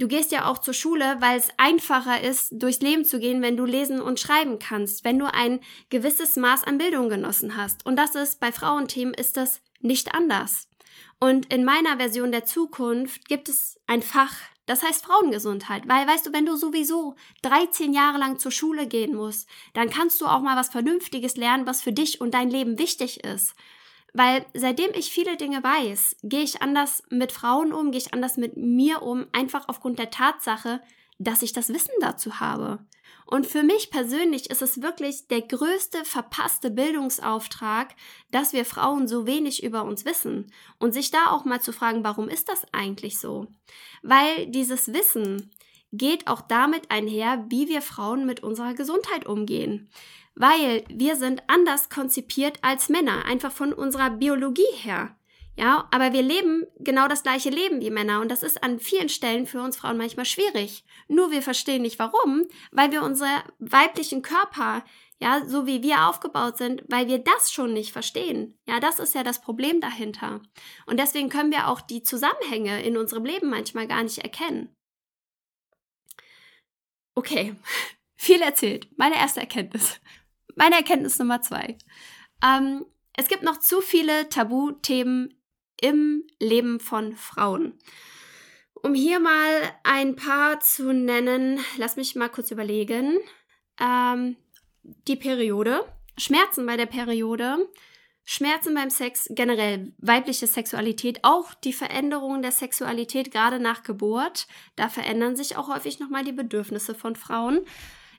Du 0.00 0.08
gehst 0.08 0.32
ja 0.32 0.46
auch 0.46 0.56
zur 0.56 0.72
Schule, 0.72 1.16
weil 1.18 1.38
es 1.38 1.50
einfacher 1.58 2.22
ist, 2.22 2.52
durchs 2.52 2.80
Leben 2.80 3.04
zu 3.04 3.20
gehen, 3.20 3.42
wenn 3.42 3.58
du 3.58 3.66
lesen 3.66 4.00
und 4.00 4.18
schreiben 4.18 4.58
kannst, 4.58 5.04
wenn 5.04 5.18
du 5.18 5.26
ein 5.26 5.60
gewisses 5.90 6.36
Maß 6.36 6.64
an 6.64 6.78
Bildung 6.78 7.10
genossen 7.10 7.54
hast. 7.54 7.84
Und 7.84 7.96
das 7.96 8.14
ist 8.14 8.40
bei 8.40 8.50
Frauenthemen 8.50 9.12
ist 9.12 9.36
das 9.36 9.60
nicht 9.80 10.14
anders. 10.14 10.68
Und 11.18 11.52
in 11.52 11.66
meiner 11.66 11.98
Version 11.98 12.32
der 12.32 12.46
Zukunft 12.46 13.28
gibt 13.28 13.50
es 13.50 13.78
ein 13.86 14.00
Fach, 14.00 14.34
das 14.64 14.82
heißt 14.82 15.04
Frauengesundheit. 15.04 15.86
Weil, 15.86 16.06
weißt 16.06 16.24
du, 16.24 16.32
wenn 16.32 16.46
du 16.46 16.56
sowieso 16.56 17.14
13 17.42 17.92
Jahre 17.92 18.16
lang 18.16 18.38
zur 18.38 18.52
Schule 18.52 18.86
gehen 18.86 19.14
musst, 19.14 19.50
dann 19.74 19.90
kannst 19.90 20.18
du 20.22 20.26
auch 20.26 20.40
mal 20.40 20.56
was 20.56 20.70
Vernünftiges 20.70 21.36
lernen, 21.36 21.66
was 21.66 21.82
für 21.82 21.92
dich 21.92 22.22
und 22.22 22.32
dein 22.32 22.48
Leben 22.48 22.78
wichtig 22.78 23.22
ist. 23.22 23.54
Weil 24.12 24.44
seitdem 24.54 24.90
ich 24.94 25.10
viele 25.10 25.36
Dinge 25.36 25.62
weiß, 25.62 26.16
gehe 26.22 26.42
ich 26.42 26.62
anders 26.62 27.02
mit 27.10 27.32
Frauen 27.32 27.72
um, 27.72 27.90
gehe 27.90 28.00
ich 28.00 28.12
anders 28.12 28.36
mit 28.36 28.56
mir 28.56 29.02
um, 29.02 29.26
einfach 29.32 29.68
aufgrund 29.68 29.98
der 29.98 30.10
Tatsache, 30.10 30.80
dass 31.18 31.42
ich 31.42 31.52
das 31.52 31.68
Wissen 31.68 31.94
dazu 32.00 32.40
habe. 32.40 32.80
Und 33.26 33.46
für 33.46 33.62
mich 33.62 33.90
persönlich 33.90 34.50
ist 34.50 34.62
es 34.62 34.82
wirklich 34.82 35.28
der 35.28 35.42
größte 35.42 36.04
verpasste 36.04 36.70
Bildungsauftrag, 36.70 37.94
dass 38.32 38.52
wir 38.52 38.64
Frauen 38.64 39.06
so 39.06 39.24
wenig 39.24 39.62
über 39.62 39.84
uns 39.84 40.04
wissen 40.04 40.52
und 40.78 40.92
sich 40.92 41.12
da 41.12 41.30
auch 41.30 41.44
mal 41.44 41.60
zu 41.60 41.72
fragen, 41.72 42.02
warum 42.02 42.28
ist 42.28 42.48
das 42.48 42.66
eigentlich 42.72 43.20
so? 43.20 43.46
Weil 44.02 44.48
dieses 44.48 44.92
Wissen 44.92 45.52
geht 45.92 46.26
auch 46.26 46.40
damit 46.40 46.90
einher, 46.90 47.44
wie 47.48 47.68
wir 47.68 47.82
Frauen 47.82 48.26
mit 48.26 48.42
unserer 48.42 48.74
Gesundheit 48.74 49.26
umgehen 49.26 49.90
weil 50.34 50.84
wir 50.88 51.16
sind 51.16 51.42
anders 51.46 51.88
konzipiert 51.88 52.58
als 52.62 52.88
Männer, 52.88 53.24
einfach 53.24 53.52
von 53.52 53.72
unserer 53.72 54.10
Biologie 54.10 54.72
her. 54.76 55.16
Ja, 55.56 55.88
aber 55.90 56.14
wir 56.14 56.22
leben 56.22 56.66
genau 56.78 57.06
das 57.06 57.22
gleiche 57.22 57.50
Leben 57.50 57.82
wie 57.82 57.90
Männer 57.90 58.22
und 58.22 58.30
das 58.30 58.42
ist 58.42 58.62
an 58.62 58.78
vielen 58.78 59.10
Stellen 59.10 59.46
für 59.46 59.60
uns 59.60 59.76
Frauen 59.76 59.98
manchmal 59.98 60.24
schwierig. 60.24 60.84
Nur 61.06 61.30
wir 61.30 61.42
verstehen 61.42 61.82
nicht 61.82 61.98
warum, 61.98 62.46
weil 62.70 62.92
wir 62.92 63.02
unsere 63.02 63.28
weiblichen 63.58 64.22
Körper, 64.22 64.82
ja, 65.18 65.44
so 65.46 65.66
wie 65.66 65.82
wir 65.82 66.08
aufgebaut 66.08 66.56
sind, 66.56 66.82
weil 66.88 67.08
wir 67.08 67.18
das 67.18 67.52
schon 67.52 67.74
nicht 67.74 67.92
verstehen. 67.92 68.58
Ja, 68.66 68.80
das 68.80 68.98
ist 68.98 69.14
ja 69.14 69.22
das 69.22 69.42
Problem 69.42 69.82
dahinter. 69.82 70.40
Und 70.86 70.98
deswegen 70.98 71.28
können 71.28 71.50
wir 71.50 71.68
auch 71.68 71.82
die 71.82 72.02
Zusammenhänge 72.02 72.82
in 72.82 72.96
unserem 72.96 73.26
Leben 73.26 73.50
manchmal 73.50 73.86
gar 73.86 74.02
nicht 74.02 74.18
erkennen. 74.18 74.74
Okay, 77.14 77.54
viel 78.16 78.40
erzählt. 78.40 78.88
Meine 78.96 79.16
erste 79.16 79.40
Erkenntnis. 79.40 80.00
Meine 80.56 80.76
Erkenntnis 80.76 81.18
Nummer 81.18 81.42
zwei. 81.42 81.76
Ähm, 82.44 82.84
es 83.16 83.28
gibt 83.28 83.42
noch 83.42 83.58
zu 83.58 83.80
viele 83.80 84.28
Tabuthemen 84.28 85.34
im 85.80 86.24
Leben 86.38 86.80
von 86.80 87.16
Frauen. 87.16 87.78
Um 88.82 88.94
hier 88.94 89.20
mal 89.20 89.62
ein 89.84 90.16
paar 90.16 90.60
zu 90.60 90.92
nennen, 90.92 91.60
lass 91.76 91.96
mich 91.96 92.16
mal 92.16 92.30
kurz 92.30 92.50
überlegen. 92.50 93.18
Ähm, 93.78 94.36
die 94.82 95.16
Periode, 95.16 95.84
Schmerzen 96.16 96.64
bei 96.64 96.76
der 96.76 96.86
Periode, 96.86 97.68
Schmerzen 98.24 98.74
beim 98.74 98.90
Sex, 98.90 99.28
generell 99.30 99.92
weibliche 99.98 100.46
Sexualität, 100.46 101.20
auch 101.24 101.52
die 101.52 101.72
Veränderungen 101.72 102.42
der 102.42 102.52
Sexualität 102.52 103.30
gerade 103.30 103.58
nach 103.58 103.82
Geburt. 103.82 104.46
Da 104.76 104.88
verändern 104.88 105.36
sich 105.36 105.56
auch 105.56 105.68
häufig 105.68 105.98
nochmal 105.98 106.24
die 106.24 106.32
Bedürfnisse 106.32 106.94
von 106.94 107.16
Frauen. 107.16 107.60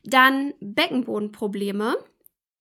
Dann 0.03 0.53
Beckenbodenprobleme. 0.59 1.97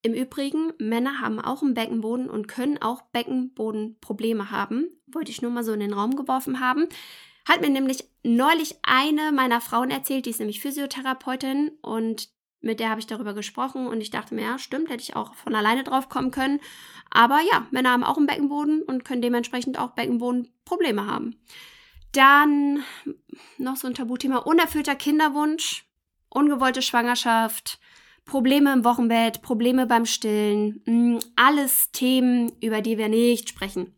Im 0.02 0.14
Übrigen, 0.14 0.72
Männer 0.78 1.20
haben 1.20 1.40
auch 1.40 1.62
einen 1.62 1.74
Beckenboden 1.74 2.30
und 2.30 2.48
können 2.48 2.80
auch 2.80 3.02
Beckenbodenprobleme 3.12 4.50
haben. 4.50 4.88
Wollte 5.06 5.30
ich 5.30 5.42
nur 5.42 5.50
mal 5.50 5.64
so 5.64 5.72
in 5.72 5.80
den 5.80 5.92
Raum 5.92 6.16
geworfen 6.16 6.60
haben. 6.60 6.88
Hat 7.46 7.60
mir 7.60 7.70
nämlich 7.70 8.04
neulich 8.22 8.76
eine 8.82 9.32
meiner 9.32 9.60
Frauen 9.60 9.90
erzählt, 9.90 10.26
die 10.26 10.30
ist 10.30 10.38
nämlich 10.38 10.60
Physiotherapeutin 10.60 11.72
und 11.82 12.28
mit 12.62 12.78
der 12.78 12.90
habe 12.90 13.00
ich 13.00 13.06
darüber 13.06 13.32
gesprochen 13.32 13.86
und 13.86 14.00
ich 14.00 14.10
dachte 14.10 14.34
mir, 14.34 14.42
ja, 14.42 14.58
stimmt, 14.58 14.90
hätte 14.90 15.02
ich 15.02 15.16
auch 15.16 15.34
von 15.34 15.54
alleine 15.54 15.82
drauf 15.82 16.08
kommen 16.08 16.30
können. 16.30 16.60
Aber 17.10 17.40
ja, 17.50 17.66
Männer 17.70 17.90
haben 17.90 18.04
auch 18.04 18.18
einen 18.18 18.26
Beckenboden 18.26 18.82
und 18.82 19.04
können 19.04 19.22
dementsprechend 19.22 19.78
auch 19.78 19.90
Beckenbodenprobleme 19.90 21.06
haben. 21.06 21.36
Dann 22.12 22.84
noch 23.56 23.76
so 23.76 23.86
ein 23.86 23.94
Tabuthema, 23.94 24.38
unerfüllter 24.38 24.94
Kinderwunsch, 24.94 25.86
ungewollte 26.28 26.82
Schwangerschaft, 26.82 27.78
Probleme 28.24 28.72
im 28.72 28.84
Wochenbett, 28.84 29.42
Probleme 29.42 29.86
beim 29.86 30.06
Stillen, 30.06 30.82
mm, 30.86 31.18
alles 31.36 31.90
Themen, 31.92 32.52
über 32.60 32.80
die 32.80 32.98
wir 32.98 33.08
nicht 33.08 33.48
sprechen. 33.48 33.94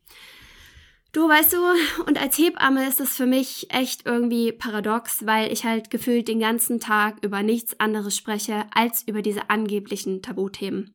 Du 1.12 1.28
weißt 1.28 1.52
du, 1.52 1.58
und 2.06 2.18
als 2.18 2.38
Hebamme 2.38 2.88
ist 2.88 2.98
es 2.98 3.14
für 3.14 3.26
mich 3.26 3.66
echt 3.70 4.06
irgendwie 4.06 4.50
paradox, 4.50 5.26
weil 5.26 5.52
ich 5.52 5.64
halt 5.64 5.90
gefühlt 5.90 6.26
den 6.26 6.40
ganzen 6.40 6.80
Tag 6.80 7.22
über 7.22 7.42
nichts 7.42 7.78
anderes 7.78 8.16
spreche 8.16 8.64
als 8.74 9.06
über 9.06 9.20
diese 9.20 9.50
angeblichen 9.50 10.22
Tabuthemen. 10.22 10.94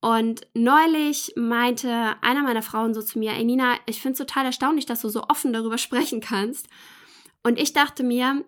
Und 0.00 0.46
neulich 0.52 1.32
meinte 1.36 2.16
einer 2.20 2.42
meiner 2.42 2.62
Frauen 2.62 2.92
so 2.92 3.00
zu 3.00 3.18
mir, 3.18 3.32
ey 3.32 3.44
Nina, 3.44 3.76
ich 3.86 4.02
finde 4.02 4.12
es 4.12 4.18
total 4.18 4.44
erstaunlich, 4.44 4.86
dass 4.86 5.00
du 5.00 5.08
so 5.08 5.22
offen 5.28 5.52
darüber 5.52 5.78
sprechen 5.78 6.20
kannst. 6.20 6.68
Und 7.42 7.58
ich 7.58 7.72
dachte 7.72 8.02
mir, 8.02 8.44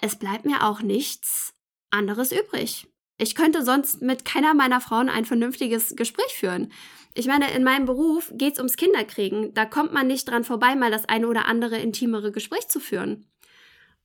es 0.00 0.16
bleibt 0.16 0.46
mir 0.46 0.64
auch 0.64 0.80
nichts 0.80 1.54
anderes 1.90 2.32
übrig. 2.32 2.89
Ich 3.20 3.34
könnte 3.34 3.62
sonst 3.62 4.00
mit 4.00 4.24
keiner 4.24 4.54
meiner 4.54 4.80
Frauen 4.80 5.10
ein 5.10 5.26
vernünftiges 5.26 5.94
Gespräch 5.94 6.32
führen. 6.32 6.72
Ich 7.12 7.26
meine, 7.26 7.52
in 7.52 7.62
meinem 7.62 7.84
Beruf 7.84 8.32
geht 8.34 8.54
es 8.54 8.58
ums 8.58 8.78
Kinderkriegen. 8.78 9.52
Da 9.52 9.66
kommt 9.66 9.92
man 9.92 10.06
nicht 10.06 10.26
dran 10.26 10.42
vorbei, 10.42 10.74
mal 10.74 10.90
das 10.90 11.06
eine 11.06 11.28
oder 11.28 11.44
andere 11.44 11.76
intimere 11.76 12.32
Gespräch 12.32 12.68
zu 12.68 12.80
führen. 12.80 13.26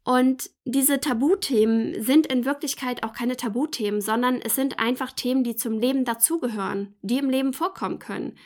Und 0.04 0.50
diese 0.66 1.00
Tabuthemen 1.00 2.04
sind 2.04 2.28
in 2.28 2.44
Wirklichkeit 2.44 3.04
auch 3.04 3.14
keine 3.14 3.38
Tabuthemen, 3.38 4.02
sondern 4.02 4.42
es 4.42 4.56
sind 4.56 4.80
einfach 4.80 5.14
Themen, 5.14 5.46
die 5.46 5.56
zum 5.56 5.80
Leben 5.80 6.04
dazugehören, 6.04 6.94
die 7.02 7.18
im 7.18 7.30
Leben 7.30 7.54
vorkommen 7.54 8.00
können. 8.00 8.38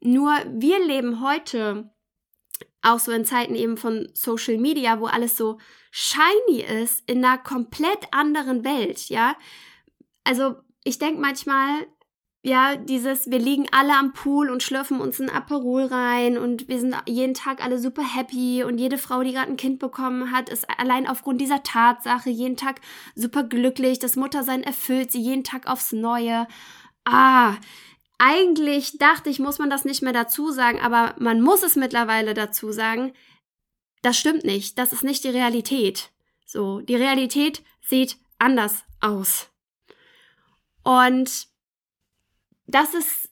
Nur 0.00 0.32
wir 0.48 0.84
leben 0.84 1.22
heute 1.22 1.88
auch 2.82 2.98
so 2.98 3.12
in 3.12 3.24
Zeiten 3.24 3.54
eben 3.54 3.76
von 3.76 4.08
Social 4.14 4.58
Media, 4.58 4.98
wo 4.98 5.06
alles 5.06 5.36
so 5.36 5.58
shiny 5.92 6.62
ist, 6.82 7.08
in 7.08 7.24
einer 7.24 7.38
komplett 7.38 8.08
anderen 8.10 8.64
Welt, 8.64 9.08
ja 9.08 9.36
also 10.24 10.56
ich 10.84 10.98
denke 10.98 11.20
manchmal, 11.20 11.86
ja, 12.42 12.76
dieses, 12.76 13.30
wir 13.30 13.38
liegen 13.38 13.66
alle 13.70 13.92
am 13.92 14.14
Pool 14.14 14.48
und 14.48 14.62
schlürfen 14.62 15.00
uns 15.00 15.20
ein 15.20 15.28
Aperol 15.28 15.84
rein 15.84 16.38
und 16.38 16.68
wir 16.68 16.80
sind 16.80 16.96
jeden 17.06 17.34
Tag 17.34 17.62
alle 17.62 17.78
super 17.78 18.02
happy 18.02 18.64
und 18.64 18.78
jede 18.78 18.96
Frau, 18.96 19.22
die 19.22 19.32
gerade 19.32 19.50
ein 19.50 19.58
Kind 19.58 19.78
bekommen 19.78 20.32
hat, 20.32 20.48
ist 20.48 20.66
allein 20.78 21.06
aufgrund 21.06 21.40
dieser 21.40 21.62
Tatsache 21.62 22.30
jeden 22.30 22.56
Tag 22.56 22.80
super 23.14 23.44
glücklich. 23.44 23.98
Das 23.98 24.16
Muttersein 24.16 24.62
erfüllt 24.62 25.12
sie 25.12 25.20
jeden 25.20 25.44
Tag 25.44 25.66
aufs 25.66 25.92
Neue. 25.92 26.46
Ah, 27.04 27.56
eigentlich 28.16 28.96
dachte 28.96 29.28
ich, 29.28 29.38
muss 29.38 29.58
man 29.58 29.68
das 29.68 29.84
nicht 29.84 30.00
mehr 30.00 30.14
dazu 30.14 30.50
sagen, 30.50 30.80
aber 30.80 31.14
man 31.18 31.42
muss 31.42 31.62
es 31.62 31.76
mittlerweile 31.76 32.32
dazu 32.32 32.72
sagen. 32.72 33.12
Das 34.00 34.18
stimmt 34.18 34.44
nicht. 34.44 34.78
Das 34.78 34.94
ist 34.94 35.04
nicht 35.04 35.24
die 35.24 35.28
Realität. 35.28 36.10
So, 36.46 36.80
die 36.80 36.96
Realität 36.96 37.62
sieht 37.82 38.16
anders 38.38 38.84
aus. 39.00 39.50
Und 40.82 41.48
das 42.66 42.94
ist, 42.94 43.30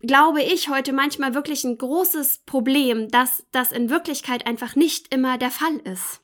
glaube 0.00 0.42
ich, 0.42 0.68
heute 0.68 0.92
manchmal 0.92 1.34
wirklich 1.34 1.64
ein 1.64 1.78
großes 1.78 2.38
Problem, 2.46 3.08
dass 3.10 3.44
das 3.52 3.72
in 3.72 3.90
Wirklichkeit 3.90 4.46
einfach 4.46 4.76
nicht 4.76 5.12
immer 5.14 5.38
der 5.38 5.50
Fall 5.50 5.76
ist. 5.84 6.22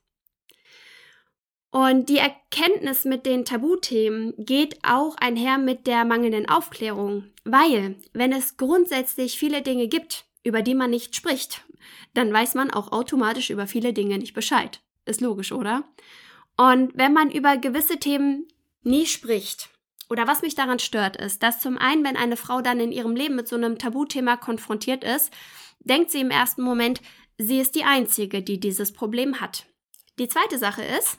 Und 1.71 2.11
die 2.11 2.19
Erkenntnis 2.19 3.07
mit 3.07 3.25
den 3.25 3.47
Tabuthemen 3.47 4.35
geht 4.37 4.79
auch 4.85 5.17
einher 5.17 5.57
mit 5.57 5.87
der 5.87 6.05
mangelnden 6.05 6.47
Aufklärung, 6.47 7.25
weil 7.45 7.97
wenn 8.13 8.31
es 8.33 8.59
grundsätzlich 8.59 9.39
viele 9.39 9.63
Dinge 9.63 9.89
gibt, 9.89 10.27
über 10.45 10.61
die 10.61 10.75
man 10.75 10.91
nicht 10.91 11.17
spricht, 11.17 11.65
dann 12.13 12.31
weiß 12.31 12.55
man 12.55 12.71
auch 12.71 12.93
automatisch 12.93 13.49
über 13.49 13.67
viele 13.67 13.95
Dinge 13.95 14.19
nicht 14.19 14.35
Bescheid. 14.35 14.83
Ist 15.07 15.23
logisch, 15.23 15.51
oder? 15.51 15.85
Und 16.59 16.93
wenn 16.95 17.15
man 17.15 17.31
über 17.31 17.57
gewisse 17.57 17.97
Themen 17.97 18.47
nie 18.83 19.07
spricht, 19.07 19.71
oder 20.13 20.27
was 20.27 20.43
mich 20.43 20.55
daran 20.55 20.79
stört, 20.79 21.17
ist, 21.17 21.43
dass 21.43 21.59
zum 21.59 21.79
einen, 21.79 22.05
wenn 22.05 22.19
eine 22.19 22.37
Frau 22.37 22.61
dann 22.61 22.81
in 22.81 22.93
ihrem 22.93 23.17
Leben 23.17 23.35
mit 23.35 23.49
so 23.49 23.57
einem 23.57 23.79
Tabuthema 23.79 24.37
konfrontiert 24.37 25.05
ist, 25.05 25.33
denkt 25.81 26.11
sie 26.11 26.21
im 26.21 26.31
ersten 26.31 26.61
Moment, 26.61 27.01
sie 27.39 27.59
ist 27.59 27.75
die 27.75 27.85
Einzige, 27.85 28.43
die 28.43 28.61
dieses 28.61 28.93
Problem 28.93 29.41
hat. 29.41 29.65
Die 30.19 30.29
zweite 30.29 30.59
Sache 30.59 30.83
ist, 30.83 31.19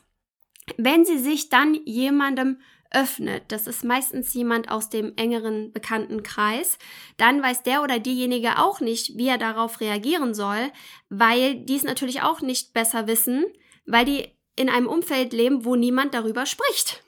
wenn 0.77 1.05
sie 1.05 1.17
sich 1.17 1.49
dann 1.49 1.73
jemandem 1.85 2.59
öffnet, 2.91 3.45
das 3.47 3.65
ist 3.65 3.83
meistens 3.83 4.31
jemand 4.35 4.69
aus 4.69 4.89
dem 4.89 5.13
engeren 5.15 5.71
Bekanntenkreis, 5.73 6.77
dann 7.17 7.41
weiß 7.41 7.63
der 7.63 7.81
oder 7.81 7.97
diejenige 7.97 8.59
auch 8.59 8.79
nicht, 8.79 9.17
wie 9.17 9.27
er 9.27 9.39
darauf 9.39 9.81
reagieren 9.81 10.35
soll, 10.35 10.71
weil 11.09 11.55
die 11.55 11.77
es 11.77 11.83
natürlich 11.83 12.21
auch 12.21 12.41
nicht 12.41 12.73
besser 12.73 13.07
wissen, 13.07 13.43
weil 13.87 14.05
die 14.05 14.27
in 14.55 14.69
einem 14.69 14.85
Umfeld 14.85 15.33
leben, 15.33 15.65
wo 15.65 15.75
niemand 15.75 16.13
darüber 16.13 16.45
spricht. 16.45 17.03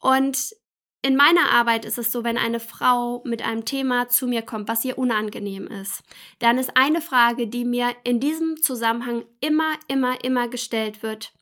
Und 0.00 0.54
in 1.02 1.16
meiner 1.16 1.50
Arbeit 1.50 1.84
ist 1.84 1.98
es 1.98 2.12
so, 2.12 2.24
wenn 2.24 2.36
eine 2.36 2.60
Frau 2.60 3.22
mit 3.24 3.42
einem 3.42 3.64
Thema 3.64 4.08
zu 4.08 4.26
mir 4.26 4.42
kommt, 4.42 4.68
was 4.68 4.84
ihr 4.84 4.98
unangenehm 4.98 5.66
ist, 5.66 6.02
dann 6.40 6.58
ist 6.58 6.76
eine 6.76 7.00
Frage, 7.00 7.46
die 7.46 7.64
mir 7.64 7.94
in 8.04 8.20
diesem 8.20 8.60
Zusammenhang 8.60 9.24
immer, 9.40 9.74
immer, 9.88 10.22
immer 10.24 10.48
gestellt 10.48 11.02
wird. 11.02 11.32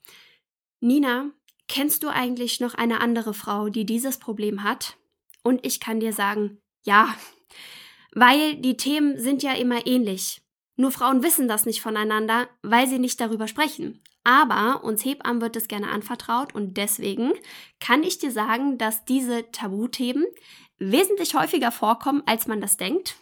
Nina, 0.81 1.31
kennst 1.67 2.05
du 2.05 2.09
eigentlich 2.09 2.61
noch 2.61 2.75
eine 2.75 3.01
andere 3.01 3.35
Frau, 3.35 3.69
die 3.69 3.85
dieses 3.85 4.19
Problem 4.19 4.63
hat? 4.63 4.97
Und 5.43 5.67
ich 5.67 5.81
kann 5.81 5.99
dir 5.99 6.13
sagen, 6.13 6.59
ja, 6.85 7.15
weil 8.13 8.57
die 8.57 8.77
Themen 8.77 9.19
sind 9.19 9.43
ja 9.43 9.55
immer 9.55 9.87
ähnlich. 9.87 10.41
Nur 10.77 10.93
Frauen 10.93 11.25
wissen 11.25 11.49
das 11.49 11.67
nicht 11.67 11.81
voneinander, 11.81 12.49
weil 12.63 12.87
sie 12.87 13.01
nicht 13.01 13.21
darüber 13.21 13.49
sprechen. 13.49 14.01
Aber 14.29 14.85
uns 14.85 15.07
Hebammen 15.07 15.41
wird 15.41 15.57
es 15.57 15.69
gerne 15.69 15.89
anvertraut 15.89 16.55
und 16.55 16.77
deswegen 16.77 17.33
kann 17.81 18.03
ich 18.03 18.19
dir 18.19 18.31
sagen, 18.31 18.77
dass 18.77 19.07
diese 19.07 19.51
Tabuthemen 19.53 20.27
wesentlich 20.77 21.35
häufiger 21.35 21.73
vorkommen, 21.73 22.23
als 22.27 22.47
man 22.47 22.61
das 22.61 22.77
denkt. 22.77 23.17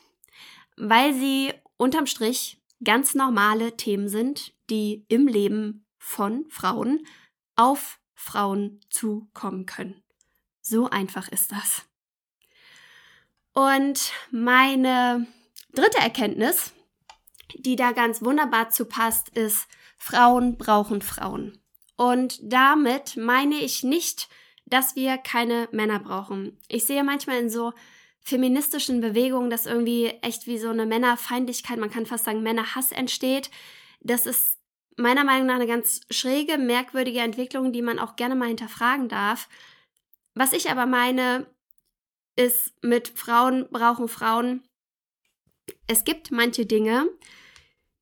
weil 0.76 1.14
sie 1.14 1.52
unterm 1.76 2.06
Strich 2.06 2.60
ganz 2.84 3.14
normale 3.14 3.76
Themen 3.76 4.08
sind, 4.08 4.52
die 4.68 5.04
im 5.08 5.26
Leben 5.26 5.86
von 5.98 6.44
Frauen 6.50 7.06
auf 7.54 7.98
Frauen 8.14 8.80
zukommen 8.90 9.66
können. 9.66 10.02
So 10.60 10.90
einfach 10.90 11.28
ist 11.28 11.52
das. 11.52 11.86
Und 13.52 14.12
meine 14.30 15.26
dritte 15.72 15.98
Erkenntnis, 15.98 16.72
die 17.54 17.76
da 17.76 17.92
ganz 17.92 18.22
wunderbar 18.22 18.70
zu 18.70 18.84
passt, 18.84 19.30
ist, 19.30 19.66
Frauen 20.06 20.56
brauchen 20.56 21.02
Frauen. 21.02 21.58
Und 21.96 22.38
damit 22.40 23.16
meine 23.16 23.56
ich 23.56 23.82
nicht, 23.82 24.28
dass 24.64 24.94
wir 24.94 25.18
keine 25.18 25.68
Männer 25.72 25.98
brauchen. 25.98 26.60
Ich 26.68 26.84
sehe 26.84 27.02
manchmal 27.02 27.40
in 27.40 27.50
so 27.50 27.72
feministischen 28.20 29.00
Bewegungen, 29.00 29.50
dass 29.50 29.66
irgendwie 29.66 30.06
echt 30.22 30.46
wie 30.46 30.58
so 30.58 30.68
eine 30.68 30.86
Männerfeindlichkeit, 30.86 31.78
man 31.78 31.90
kann 31.90 32.06
fast 32.06 32.24
sagen 32.24 32.44
Männerhass 32.44 32.92
entsteht. 32.92 33.50
Das 34.00 34.26
ist 34.26 34.58
meiner 34.96 35.24
Meinung 35.24 35.48
nach 35.48 35.56
eine 35.56 35.66
ganz 35.66 36.02
schräge, 36.10 36.56
merkwürdige 36.56 37.20
Entwicklung, 37.20 37.72
die 37.72 37.82
man 37.82 37.98
auch 37.98 38.14
gerne 38.14 38.36
mal 38.36 38.46
hinterfragen 38.46 39.08
darf. 39.08 39.48
Was 40.34 40.52
ich 40.52 40.70
aber 40.70 40.86
meine, 40.86 41.46
ist 42.36 42.74
mit 42.80 43.08
Frauen 43.08 43.68
brauchen 43.70 44.06
Frauen. 44.06 44.62
Es 45.88 46.04
gibt 46.04 46.30
manche 46.30 46.64
Dinge, 46.64 47.08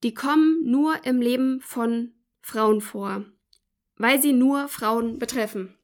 die 0.05 0.13
kommen 0.13 0.61
nur 0.63 1.03
im 1.03 1.19
Leben 1.19 1.61
von 1.61 2.13
Frauen 2.43 2.79
vor, 2.79 3.25
weil 3.97 4.21
sie 4.21 4.33
nur 4.33 4.67
Frauen 4.67 5.17
betreffen. 5.17 5.75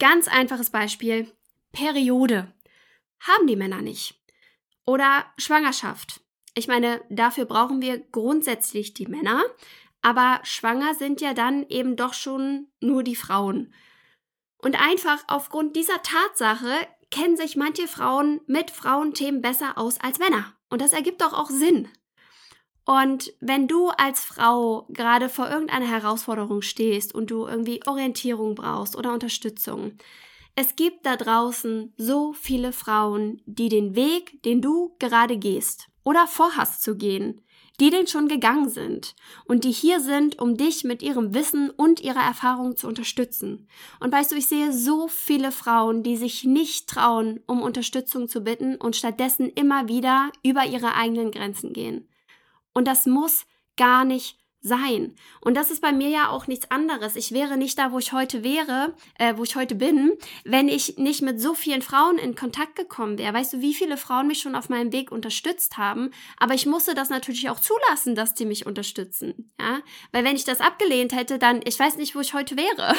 Ganz 0.00 0.26
einfaches 0.26 0.70
Beispiel. 0.70 1.32
Periode. 1.70 2.52
Haben 3.20 3.46
die 3.46 3.54
Männer 3.54 3.82
nicht. 3.82 4.20
Oder 4.84 5.26
Schwangerschaft. 5.36 6.22
Ich 6.54 6.66
meine, 6.66 7.00
dafür 7.08 7.44
brauchen 7.44 7.80
wir 7.80 8.00
grundsätzlich 8.00 8.94
die 8.94 9.06
Männer, 9.06 9.44
aber 10.02 10.40
schwanger 10.42 10.96
sind 10.96 11.20
ja 11.20 11.34
dann 11.34 11.68
eben 11.68 11.94
doch 11.94 12.14
schon 12.14 12.66
nur 12.80 13.04
die 13.04 13.14
Frauen. 13.14 13.72
Und 14.56 14.74
einfach 14.74 15.22
aufgrund 15.28 15.76
dieser 15.76 16.02
Tatsache 16.02 16.72
kennen 17.12 17.36
sich 17.36 17.54
manche 17.54 17.86
Frauen 17.86 18.40
mit 18.48 18.72
Frauenthemen 18.72 19.40
besser 19.40 19.78
aus 19.78 20.00
als 20.00 20.18
Männer. 20.18 20.52
Und 20.68 20.82
das 20.82 20.92
ergibt 20.92 21.22
doch 21.22 21.32
auch 21.32 21.48
Sinn. 21.48 21.88
Und 22.88 23.34
wenn 23.40 23.68
du 23.68 23.88
als 23.88 24.24
Frau 24.24 24.86
gerade 24.88 25.28
vor 25.28 25.50
irgendeiner 25.50 25.86
Herausforderung 25.86 26.62
stehst 26.62 27.14
und 27.14 27.30
du 27.30 27.46
irgendwie 27.46 27.86
Orientierung 27.86 28.54
brauchst 28.54 28.96
oder 28.96 29.12
Unterstützung, 29.12 29.92
es 30.54 30.74
gibt 30.74 31.04
da 31.04 31.16
draußen 31.16 31.92
so 31.98 32.32
viele 32.32 32.72
Frauen, 32.72 33.42
die 33.44 33.68
den 33.68 33.94
Weg, 33.94 34.42
den 34.42 34.62
du 34.62 34.96
gerade 34.98 35.36
gehst 35.36 35.88
oder 36.02 36.26
vorhast 36.26 36.82
zu 36.82 36.96
gehen, 36.96 37.42
die 37.78 37.90
den 37.90 38.06
schon 38.06 38.26
gegangen 38.26 38.70
sind 38.70 39.14
und 39.44 39.64
die 39.64 39.70
hier 39.70 40.00
sind, 40.00 40.38
um 40.38 40.56
dich 40.56 40.82
mit 40.82 41.02
ihrem 41.02 41.34
Wissen 41.34 41.68
und 41.68 42.00
ihrer 42.00 42.22
Erfahrung 42.22 42.78
zu 42.78 42.88
unterstützen. 42.88 43.68
Und 44.00 44.14
weißt 44.14 44.32
du, 44.32 44.36
ich 44.36 44.46
sehe 44.46 44.72
so 44.72 45.08
viele 45.08 45.52
Frauen, 45.52 46.02
die 46.02 46.16
sich 46.16 46.44
nicht 46.44 46.88
trauen, 46.88 47.40
um 47.46 47.60
Unterstützung 47.60 48.28
zu 48.28 48.40
bitten 48.40 48.76
und 48.76 48.96
stattdessen 48.96 49.50
immer 49.50 49.88
wieder 49.88 50.30
über 50.42 50.64
ihre 50.64 50.94
eigenen 50.94 51.32
Grenzen 51.32 51.74
gehen. 51.74 52.08
Und 52.78 52.86
das 52.86 53.06
muss 53.06 53.44
gar 53.76 54.04
nicht 54.04 54.38
sein. 54.60 55.16
Und 55.40 55.56
das 55.56 55.72
ist 55.72 55.82
bei 55.82 55.90
mir 55.90 56.10
ja 56.10 56.28
auch 56.28 56.46
nichts 56.46 56.70
anderes. 56.70 57.16
Ich 57.16 57.32
wäre 57.32 57.56
nicht 57.56 57.76
da, 57.76 57.90
wo 57.90 57.98
ich 57.98 58.12
heute 58.12 58.44
wäre, 58.44 58.94
äh, 59.18 59.34
wo 59.36 59.42
ich 59.42 59.56
heute 59.56 59.74
bin, 59.74 60.12
wenn 60.44 60.68
ich 60.68 60.96
nicht 60.96 61.20
mit 61.20 61.40
so 61.40 61.54
vielen 61.54 61.82
Frauen 61.82 62.18
in 62.18 62.36
Kontakt 62.36 62.76
gekommen 62.76 63.18
wäre. 63.18 63.34
Weißt 63.34 63.54
du, 63.54 63.60
wie 63.62 63.74
viele 63.74 63.96
Frauen 63.96 64.28
mich 64.28 64.38
schon 64.38 64.54
auf 64.54 64.68
meinem 64.68 64.92
Weg 64.92 65.10
unterstützt 65.10 65.76
haben? 65.76 66.10
Aber 66.36 66.54
ich 66.54 66.66
musste 66.66 66.94
das 66.94 67.08
natürlich 67.08 67.50
auch 67.50 67.58
zulassen, 67.58 68.14
dass 68.14 68.34
die 68.34 68.46
mich 68.46 68.64
unterstützen. 68.64 69.50
Ja, 69.60 69.80
weil 70.12 70.22
wenn 70.22 70.36
ich 70.36 70.44
das 70.44 70.60
abgelehnt 70.60 71.12
hätte, 71.12 71.40
dann 71.40 71.62
ich 71.64 71.76
weiß 71.76 71.96
nicht, 71.96 72.14
wo 72.14 72.20
ich 72.20 72.32
heute 72.32 72.56
wäre. 72.56 72.94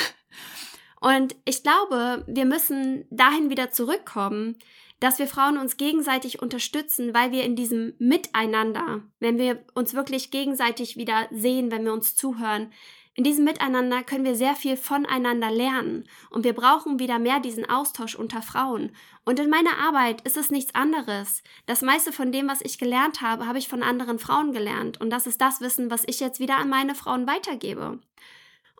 Und 0.99 1.37
ich 1.45 1.63
glaube, 1.63 2.25
wir 2.27 2.43
müssen 2.43 3.05
dahin 3.09 3.49
wieder 3.49 3.71
zurückkommen, 3.71 4.57
dass 4.99 5.19
wir 5.19 5.27
Frauen 5.27 5.57
uns 5.57 5.77
gegenseitig 5.77 6.41
unterstützen, 6.41 7.13
weil 7.13 7.31
wir 7.31 7.43
in 7.43 7.55
diesem 7.55 7.93
Miteinander, 7.99 9.01
wenn 9.19 9.37
wir 9.37 9.63
uns 9.73 9.93
wirklich 9.93 10.31
gegenseitig 10.31 10.97
wieder 10.97 11.27
sehen, 11.31 11.71
wenn 11.71 11.85
wir 11.85 11.93
uns 11.93 12.15
zuhören, 12.15 12.71
in 13.15 13.25
diesem 13.25 13.43
Miteinander 13.43 14.01
können 14.03 14.23
wir 14.23 14.35
sehr 14.35 14.55
viel 14.55 14.77
voneinander 14.77 15.51
lernen 15.51 16.07
und 16.29 16.45
wir 16.45 16.53
brauchen 16.53 16.99
wieder 16.99 17.19
mehr 17.19 17.41
diesen 17.41 17.69
Austausch 17.69 18.15
unter 18.15 18.41
Frauen. 18.41 18.95
Und 19.25 19.39
in 19.39 19.49
meiner 19.49 19.77
Arbeit 19.77 20.21
ist 20.21 20.37
es 20.37 20.51
nichts 20.51 20.73
anderes. 20.73 21.43
Das 21.65 21.81
meiste 21.81 22.13
von 22.13 22.31
dem, 22.31 22.47
was 22.47 22.61
ich 22.61 22.77
gelernt 22.77 23.21
habe, 23.21 23.45
habe 23.45 23.57
ich 23.57 23.67
von 23.67 23.83
anderen 23.83 24.19
Frauen 24.19 24.53
gelernt 24.53 25.01
und 25.01 25.09
das 25.09 25.27
ist 25.27 25.41
das 25.41 25.59
Wissen, 25.59 25.91
was 25.91 26.03
ich 26.07 26.21
jetzt 26.21 26.39
wieder 26.39 26.57
an 26.57 26.69
meine 26.69 26.95
Frauen 26.95 27.27
weitergebe. 27.27 27.99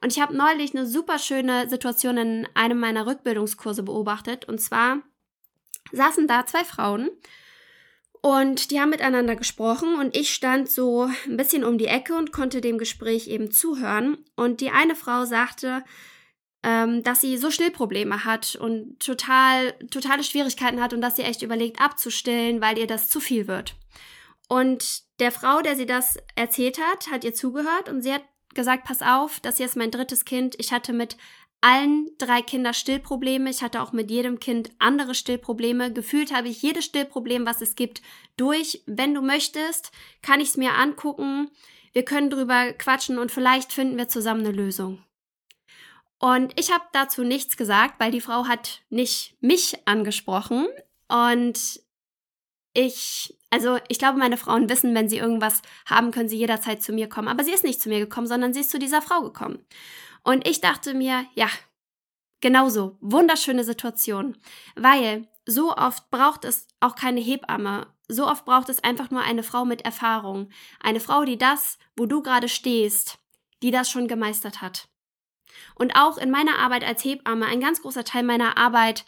Und 0.01 0.13
ich 0.13 0.21
habe 0.21 0.37
neulich 0.37 0.73
eine 0.73 0.85
super 0.85 1.19
schöne 1.19 1.67
Situation 1.67 2.17
in 2.17 2.47
einem 2.53 2.79
meiner 2.79 3.07
Rückbildungskurse 3.07 3.83
beobachtet 3.83 4.45
und 4.45 4.61
zwar 4.61 4.99
saßen 5.91 6.27
da 6.27 6.45
zwei 6.45 6.63
Frauen 6.63 7.09
und 8.21 8.71
die 8.71 8.79
haben 8.79 8.89
miteinander 8.89 9.35
gesprochen 9.35 9.95
und 9.95 10.15
ich 10.15 10.33
stand 10.33 10.69
so 10.69 11.09
ein 11.25 11.37
bisschen 11.37 11.63
um 11.63 11.77
die 11.77 11.87
Ecke 11.87 12.15
und 12.15 12.31
konnte 12.31 12.59
dem 12.59 12.77
Gespräch 12.77 13.27
eben 13.27 13.49
zuhören. 13.51 14.17
Und 14.35 14.59
die 14.59 14.71
eine 14.71 14.95
Frau 14.95 15.23
sagte, 15.23 15.83
ähm, 16.61 17.01
dass 17.03 17.21
sie 17.21 17.37
so 17.37 17.49
Stillprobleme 17.49 18.25
hat 18.25 18.55
und 18.55 18.99
total, 18.99 19.71
totale 19.89 20.23
Schwierigkeiten 20.23 20.81
hat 20.81 20.93
und 20.93 20.99
dass 20.99 21.15
sie 21.15 21.21
echt 21.21 21.41
überlegt 21.41 21.81
abzustillen, 21.81 22.59
weil 22.59 22.77
ihr 22.77 22.87
das 22.87 23.09
zu 23.09 23.21
viel 23.21 23.47
wird. 23.47 23.75
Und 24.49 25.03
der 25.21 25.31
Frau, 25.31 25.61
der 25.61 25.77
sie 25.77 25.85
das 25.85 26.17
erzählt 26.35 26.79
hat, 26.79 27.09
hat 27.09 27.23
ihr 27.23 27.33
zugehört 27.33 27.87
und 27.87 28.01
sie 28.01 28.11
hat 28.11 28.23
gesagt, 28.53 28.83
pass 28.83 29.01
auf, 29.01 29.39
das 29.39 29.57
hier 29.57 29.67
ist 29.67 29.77
mein 29.77 29.91
drittes 29.91 30.25
Kind. 30.25 30.55
Ich 30.57 30.73
hatte 30.73 30.91
mit 30.91 31.15
allen 31.61 32.09
drei 32.17 32.41
Kinder 32.41 32.73
Stillprobleme. 32.73 33.49
Ich 33.49 33.61
hatte 33.61 33.81
auch 33.81 33.91
mit 33.91 34.09
jedem 34.09 34.39
Kind 34.39 34.71
andere 34.79 35.15
Stillprobleme. 35.15 35.91
Gefühlt 35.91 36.33
habe 36.33 36.47
ich 36.47 36.61
jedes 36.61 36.85
Stillproblem, 36.85 37.45
was 37.45 37.61
es 37.61 37.75
gibt, 37.75 38.01
durch. 38.37 38.83
Wenn 38.85 39.13
du 39.13 39.21
möchtest, 39.21 39.91
kann 40.21 40.39
ich 40.39 40.49
es 40.49 40.57
mir 40.57 40.75
angucken. 40.75 41.51
Wir 41.93 42.05
können 42.05 42.29
drüber 42.29 42.73
quatschen 42.73 43.17
und 43.17 43.31
vielleicht 43.31 43.73
finden 43.73 43.97
wir 43.97 44.07
zusammen 44.07 44.45
eine 44.45 44.51
Lösung. 44.51 45.03
Und 46.19 46.57
ich 46.59 46.71
habe 46.71 46.83
dazu 46.91 47.23
nichts 47.23 47.57
gesagt, 47.57 47.95
weil 47.99 48.11
die 48.11 48.21
Frau 48.21 48.45
hat 48.45 48.81
nicht 48.89 49.35
mich 49.41 49.77
angesprochen. 49.85 50.67
Und 51.07 51.81
ich, 52.73 53.37
also 53.49 53.79
ich 53.87 53.99
glaube, 53.99 54.19
meine 54.19 54.37
Frauen 54.37 54.69
wissen, 54.69 54.93
wenn 54.93 55.09
sie 55.09 55.17
irgendwas 55.17 55.61
haben, 55.85 56.11
können 56.11 56.29
sie 56.29 56.37
jederzeit 56.37 56.83
zu 56.83 56.91
mir 56.91 57.07
kommen. 57.07 57.29
Aber 57.29 57.43
sie 57.43 57.53
ist 57.53 57.63
nicht 57.63 57.81
zu 57.81 57.89
mir 57.89 57.99
gekommen, 57.99 58.27
sondern 58.27 58.53
sie 58.53 58.59
ist 58.59 58.69
zu 58.69 58.79
dieser 58.79 59.01
Frau 59.01 59.21
gekommen. 59.21 59.65
Und 60.29 60.47
ich 60.47 60.61
dachte 60.61 60.93
mir, 60.93 61.25
ja, 61.33 61.47
genauso, 62.39 62.99
wunderschöne 63.01 63.63
Situation, 63.63 64.37
weil 64.75 65.27
so 65.47 65.75
oft 65.75 66.11
braucht 66.11 66.45
es 66.45 66.67
auch 66.79 66.93
keine 66.93 67.19
Hebamme. 67.19 67.87
So 68.07 68.27
oft 68.27 68.45
braucht 68.45 68.69
es 68.69 68.83
einfach 68.83 69.09
nur 69.09 69.23
eine 69.23 69.41
Frau 69.41 69.65
mit 69.65 69.81
Erfahrung. 69.81 70.51
Eine 70.81 70.99
Frau, 70.99 71.25
die 71.25 71.39
das, 71.39 71.79
wo 71.95 72.05
du 72.05 72.21
gerade 72.21 72.47
stehst, 72.47 73.17
die 73.63 73.71
das 73.71 73.89
schon 73.89 74.07
gemeistert 74.07 74.61
hat. 74.61 74.87
Und 75.73 75.95
auch 75.95 76.19
in 76.19 76.29
meiner 76.29 76.59
Arbeit 76.59 76.83
als 76.83 77.03
Hebamme, 77.03 77.47
ein 77.47 77.59
ganz 77.59 77.81
großer 77.81 78.03
Teil 78.03 78.21
meiner 78.21 78.55
Arbeit 78.55 79.05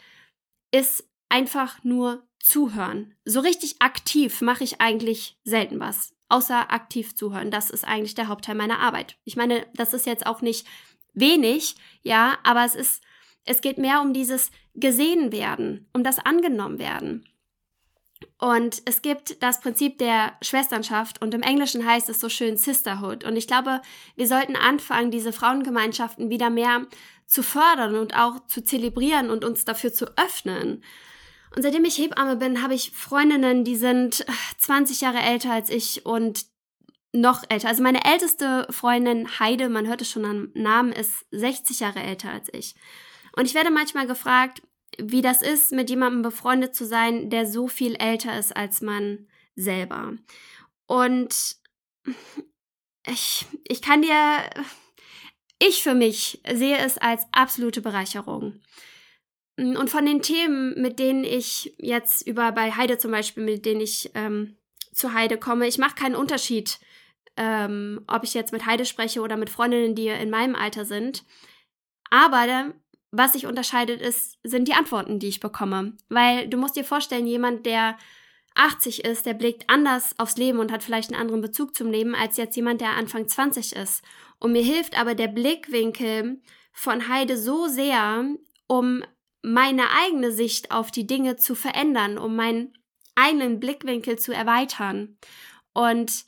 ist 0.72 1.08
einfach 1.28 1.84
nur 1.84 2.26
zuhören. 2.40 3.14
So 3.24 3.38
richtig 3.38 3.80
aktiv 3.80 4.40
mache 4.40 4.64
ich 4.64 4.80
eigentlich 4.80 5.38
selten 5.44 5.78
was, 5.78 6.16
außer 6.28 6.72
aktiv 6.72 7.14
zuhören. 7.14 7.52
Das 7.52 7.70
ist 7.70 7.84
eigentlich 7.84 8.16
der 8.16 8.26
Hauptteil 8.26 8.56
meiner 8.56 8.80
Arbeit. 8.80 9.18
Ich 9.22 9.36
meine, 9.36 9.64
das 9.74 9.94
ist 9.94 10.06
jetzt 10.06 10.26
auch 10.26 10.40
nicht 10.40 10.66
wenig, 11.14 11.76
ja, 12.02 12.38
aber 12.42 12.64
es 12.64 12.74
ist, 12.74 13.02
es 13.44 13.60
geht 13.60 13.78
mehr 13.78 14.00
um 14.00 14.12
dieses 14.12 14.50
gesehen 14.74 15.32
werden, 15.32 15.88
um 15.92 16.04
das 16.04 16.18
angenommen 16.18 16.78
werden. 16.78 17.28
Und 18.38 18.82
es 18.84 19.02
gibt 19.02 19.42
das 19.42 19.60
Prinzip 19.60 19.98
der 19.98 20.34
Schwesternschaft 20.42 21.20
und 21.20 21.34
im 21.34 21.42
Englischen 21.42 21.86
heißt 21.86 22.08
es 22.08 22.20
so 22.20 22.28
schön 22.28 22.56
Sisterhood. 22.56 23.24
Und 23.24 23.36
ich 23.36 23.46
glaube, 23.46 23.82
wir 24.16 24.26
sollten 24.26 24.56
anfangen, 24.56 25.10
diese 25.10 25.32
Frauengemeinschaften 25.32 26.30
wieder 26.30 26.50
mehr 26.50 26.86
zu 27.26 27.42
fördern 27.42 27.96
und 27.96 28.16
auch 28.16 28.46
zu 28.46 28.62
zelebrieren 28.62 29.30
und 29.30 29.44
uns 29.44 29.64
dafür 29.64 29.92
zu 29.92 30.06
öffnen. 30.16 30.82
Und 31.54 31.62
seitdem 31.62 31.84
ich 31.84 31.98
Hebamme 31.98 32.36
bin, 32.36 32.62
habe 32.62 32.74
ich 32.74 32.92
Freundinnen, 32.92 33.64
die 33.64 33.76
sind 33.76 34.24
20 34.58 35.00
Jahre 35.00 35.20
älter 35.20 35.52
als 35.52 35.70
ich 35.70 36.06
und 36.06 36.46
noch 37.12 37.44
älter. 37.48 37.68
Also 37.68 37.82
meine 37.82 38.04
älteste 38.04 38.66
Freundin 38.70 39.38
Heide, 39.38 39.68
man 39.68 39.86
hört 39.86 40.00
es 40.00 40.10
schon 40.10 40.24
am 40.24 40.50
Namen, 40.54 40.92
ist 40.92 41.26
60 41.30 41.80
Jahre 41.80 42.00
älter 42.00 42.30
als 42.30 42.48
ich. 42.52 42.74
Und 43.36 43.46
ich 43.46 43.54
werde 43.54 43.70
manchmal 43.70 44.06
gefragt, 44.06 44.62
wie 44.98 45.22
das 45.22 45.42
ist, 45.42 45.72
mit 45.72 45.90
jemandem 45.90 46.22
befreundet 46.22 46.74
zu 46.74 46.84
sein, 46.84 47.30
der 47.30 47.46
so 47.46 47.68
viel 47.68 47.96
älter 47.96 48.38
ist 48.38 48.54
als 48.56 48.80
man 48.80 49.26
selber. 49.54 50.14
Und 50.86 51.56
ich, 53.06 53.46
ich 53.66 53.82
kann 53.82 54.02
dir, 54.02 54.50
ich 55.58 55.82
für 55.82 55.94
mich 55.94 56.40
sehe 56.50 56.78
es 56.78 56.98
als 56.98 57.26
absolute 57.32 57.80
Bereicherung. 57.80 58.60
Und 59.56 59.90
von 59.90 60.06
den 60.06 60.22
Themen, 60.22 60.80
mit 60.80 60.98
denen 60.98 61.24
ich 61.24 61.74
jetzt 61.78 62.26
über 62.26 62.52
bei 62.52 62.72
Heide 62.72 62.98
zum 62.98 63.10
Beispiel, 63.10 63.44
mit 63.44 63.66
denen 63.66 63.82
ich 63.82 64.10
ähm, 64.14 64.56
zu 64.92 65.12
Heide 65.12 65.38
komme. 65.38 65.66
Ich 65.66 65.78
mache 65.78 65.94
keinen 65.94 66.16
Unterschied, 66.16 66.78
ähm, 67.36 68.02
ob 68.06 68.24
ich 68.24 68.34
jetzt 68.34 68.52
mit 68.52 68.66
Heide 68.66 68.84
spreche 68.84 69.20
oder 69.20 69.36
mit 69.36 69.50
Freundinnen, 69.50 69.94
die 69.94 70.08
in 70.08 70.30
meinem 70.30 70.54
Alter 70.54 70.84
sind. 70.84 71.24
Aber 72.10 72.72
was 73.10 73.32
sich 73.32 73.46
unterscheidet, 73.46 74.00
ist, 74.00 74.38
sind 74.42 74.68
die 74.68 74.74
Antworten, 74.74 75.18
die 75.18 75.28
ich 75.28 75.40
bekomme. 75.40 75.96
Weil 76.08 76.48
du 76.48 76.56
musst 76.56 76.76
dir 76.76 76.84
vorstellen, 76.84 77.26
jemand, 77.26 77.66
der 77.66 77.96
80 78.54 79.04
ist, 79.04 79.26
der 79.26 79.34
blickt 79.34 79.68
anders 79.68 80.18
aufs 80.18 80.36
Leben 80.36 80.58
und 80.58 80.72
hat 80.72 80.82
vielleicht 80.82 81.10
einen 81.10 81.20
anderen 81.20 81.40
Bezug 81.40 81.74
zum 81.74 81.90
Leben 81.90 82.14
als 82.14 82.36
jetzt 82.36 82.56
jemand, 82.56 82.80
der 82.80 82.96
Anfang 82.96 83.28
20 83.28 83.74
ist. 83.74 84.02
Und 84.38 84.52
mir 84.52 84.62
hilft 84.62 84.98
aber 84.98 85.14
der 85.14 85.28
Blickwinkel 85.28 86.40
von 86.72 87.08
Heide 87.08 87.36
so 87.36 87.66
sehr, 87.66 88.24
um 88.66 89.04
meine 89.42 89.84
eigene 90.04 90.32
Sicht 90.32 90.70
auf 90.70 90.90
die 90.90 91.06
Dinge 91.06 91.36
zu 91.36 91.54
verändern, 91.54 92.18
um 92.18 92.36
meinen 92.36 92.72
eigenen 93.14 93.60
Blickwinkel 93.60 94.18
zu 94.18 94.32
erweitern. 94.32 95.18
Und 95.74 96.24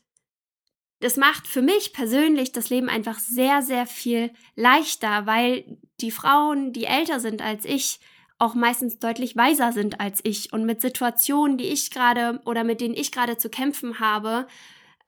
das 1.00 1.16
macht 1.16 1.46
für 1.46 1.62
mich 1.62 1.92
persönlich 1.92 2.52
das 2.52 2.70
Leben 2.70 2.88
einfach 2.88 3.18
sehr, 3.18 3.62
sehr 3.62 3.86
viel 3.86 4.32
leichter, 4.56 5.26
weil 5.26 5.78
die 6.00 6.10
Frauen, 6.10 6.72
die 6.72 6.84
älter 6.84 7.20
sind 7.20 7.42
als 7.42 7.64
ich, 7.64 8.00
auch 8.38 8.54
meistens 8.54 8.98
deutlich 8.98 9.36
weiser 9.36 9.72
sind 9.72 10.00
als 10.00 10.20
ich 10.24 10.52
und 10.52 10.64
mit 10.64 10.80
Situationen, 10.80 11.56
die 11.56 11.68
ich 11.68 11.90
gerade 11.90 12.40
oder 12.44 12.64
mit 12.64 12.80
denen 12.80 12.94
ich 12.94 13.12
gerade 13.12 13.38
zu 13.38 13.48
kämpfen 13.48 14.00
habe, 14.00 14.46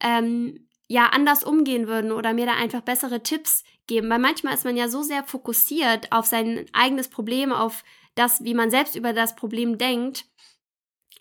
ähm, 0.01 0.66
ja 0.88 1.07
anders 1.07 1.42
umgehen 1.42 1.88
würden 1.88 2.12
oder 2.12 2.33
mir 2.33 2.46
da 2.46 2.55
einfach 2.55 2.83
bessere 2.83 3.22
Tipps 3.22 3.64
geben. 3.87 4.09
Weil 4.09 4.20
manchmal 4.20 4.55
ist 4.55 4.64
man 4.64 4.77
ja 4.77 4.88
so 4.88 5.03
sehr 5.03 5.25
fokussiert 5.25 6.12
auf 6.12 6.27
sein 6.27 6.66
eigenes 6.72 7.09
Problem, 7.09 7.53
auf 7.53 7.83
das, 8.14 8.44
wie 8.44 8.55
man 8.55 8.70
selbst 8.70 8.94
über 8.94 9.12
das 9.12 9.37
Problem 9.37 9.79
denkt, 9.79 10.25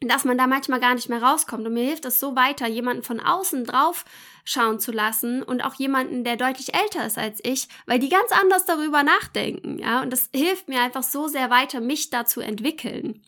dass 0.01 0.25
man 0.25 0.37
da 0.37 0.47
manchmal 0.47 0.79
gar 0.79 0.93
nicht 0.93 1.09
mehr 1.09 1.23
rauskommt. 1.23 1.65
Und 1.65 1.73
mir 1.73 1.85
hilft 1.85 2.05
es 2.05 2.19
so 2.19 2.35
weiter, 2.35 2.67
jemanden 2.67 3.03
von 3.03 3.19
außen 3.19 3.65
drauf 3.65 4.05
schauen 4.43 4.79
zu 4.79 4.91
lassen 4.91 5.41
und 5.41 5.63
auch 5.63 5.75
jemanden, 5.75 6.23
der 6.23 6.35
deutlich 6.35 6.75
älter 6.75 7.05
ist 7.05 7.17
als 7.17 7.39
ich, 7.43 7.67
weil 7.85 7.99
die 7.99 8.09
ganz 8.09 8.31
anders 8.31 8.65
darüber 8.65 9.03
nachdenken, 9.03 9.79
ja. 9.79 10.01
Und 10.01 10.11
das 10.11 10.29
hilft 10.33 10.67
mir 10.67 10.81
einfach 10.81 11.03
so 11.03 11.27
sehr 11.27 11.49
weiter, 11.49 11.81
mich 11.81 12.09
da 12.09 12.25
zu 12.25 12.41
entwickeln. 12.41 13.23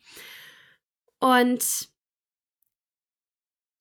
Und 1.19 1.89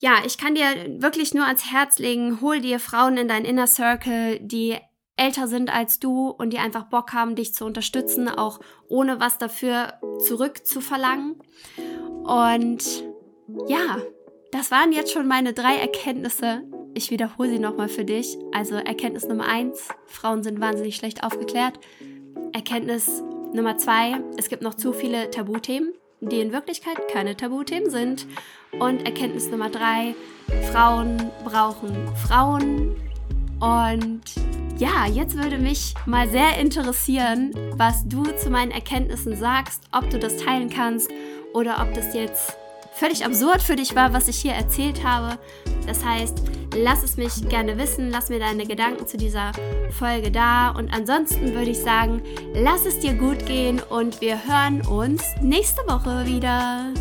ja, 0.01 0.23
ich 0.25 0.39
kann 0.39 0.55
dir 0.55 1.03
wirklich 1.03 1.35
nur 1.35 1.47
ans 1.47 1.71
Herz 1.71 1.99
legen, 1.99 2.41
hol 2.41 2.61
dir 2.61 2.81
Frauen 2.81 3.17
in 3.17 3.29
dein 3.29 3.45
Inner 3.45 3.67
Circle, 3.67 4.41
die 4.41 4.79
älter 5.17 5.49
sind 5.49 5.75
als 5.75 5.99
du 5.99 6.29
und 6.29 6.53
die 6.53 6.59
einfach 6.59 6.85
Bock 6.85 7.13
haben, 7.13 7.35
dich 7.35 7.55
zu 7.55 7.65
unterstützen, 7.65 8.29
auch 8.29 8.61
ohne 8.89 9.19
was 9.19 9.39
dafür 9.39 9.95
zurückzuverlangen. 10.19 11.37
Und 12.25 13.05
ja, 13.67 13.99
das 14.53 14.71
waren 14.71 14.93
jetzt 14.93 15.13
schon 15.13 15.27
meine 15.27 15.53
drei 15.53 15.77
Erkenntnisse. 15.77 16.63
Ich 16.95 17.11
wiederhole 17.11 17.51
sie 17.51 17.59
nochmal 17.59 17.89
für 17.89 18.05
dich. 18.05 18.39
Also 18.53 18.75
Erkenntnis 18.77 19.27
Nummer 19.27 19.47
eins, 19.47 19.89
Frauen 20.07 20.43
sind 20.43 20.61
wahnsinnig 20.61 20.97
schlecht 20.97 21.25
aufgeklärt. 21.25 21.79
Erkenntnis 22.53 23.23
Nummer 23.53 23.77
zwei, 23.77 24.21
es 24.37 24.49
gibt 24.49 24.63
noch 24.63 24.75
zu 24.75 24.93
viele 24.93 25.31
Tabuthemen, 25.31 25.93
die 26.21 26.41
in 26.41 26.53
Wirklichkeit 26.53 27.09
keine 27.09 27.37
Tabuthemen 27.37 27.91
sind. 27.91 28.27
Und 28.79 29.05
Erkenntnis 29.05 29.51
Nummer 29.51 29.71
drei, 29.71 30.15
Frauen 30.73 31.31
brauchen 31.45 32.15
Frauen. 32.17 33.06
Und 33.61 34.23
ja, 34.79 35.07
jetzt 35.07 35.37
würde 35.37 35.59
mich 35.59 35.95
mal 36.05 36.29
sehr 36.29 36.59
interessieren, 36.59 37.53
was 37.77 38.07
du 38.07 38.25
zu 38.37 38.51
meinen 38.51 38.71
Erkenntnissen 38.71 39.37
sagst, 39.37 39.83
ob 39.93 40.11
du 40.11 40.19
das 40.19 40.37
teilen 40.37 40.69
kannst 40.69 41.11
oder 41.55 41.81
ob 41.81 41.95
das 41.95 42.15
jetzt 42.15 42.57
völlig 42.93 43.25
absurd 43.25 43.63
für 43.63 43.77
dich 43.77 43.95
war, 43.95 44.13
was 44.13 44.29
ich 44.29 44.37
hier 44.37 44.53
erzählt 44.53 45.05
habe. 45.05 45.39
Das 45.87 46.05
heißt, 46.05 46.43
lass 46.75 47.03
es 47.03 47.17
mich 47.17 47.49
gerne 47.49 47.79
wissen, 47.79 48.11
lass 48.11 48.29
mir 48.29 48.39
deine 48.39 48.67
Gedanken 48.67 49.07
zu 49.07 49.17
dieser 49.17 49.53
Folge 49.99 50.31
da 50.31 50.71
und 50.71 50.93
ansonsten 50.93 51.55
würde 51.55 51.71
ich 51.71 51.79
sagen, 51.79 52.23
lass 52.55 52.85
es 52.85 53.01
dir 53.01 53.15
gut 53.15 53.47
gehen 53.47 53.81
und 53.89 54.21
wir 54.21 54.39
hören 54.47 54.87
uns 54.87 55.23
nächste 55.41 55.83
Woche 55.83 56.27
wieder. 56.27 56.93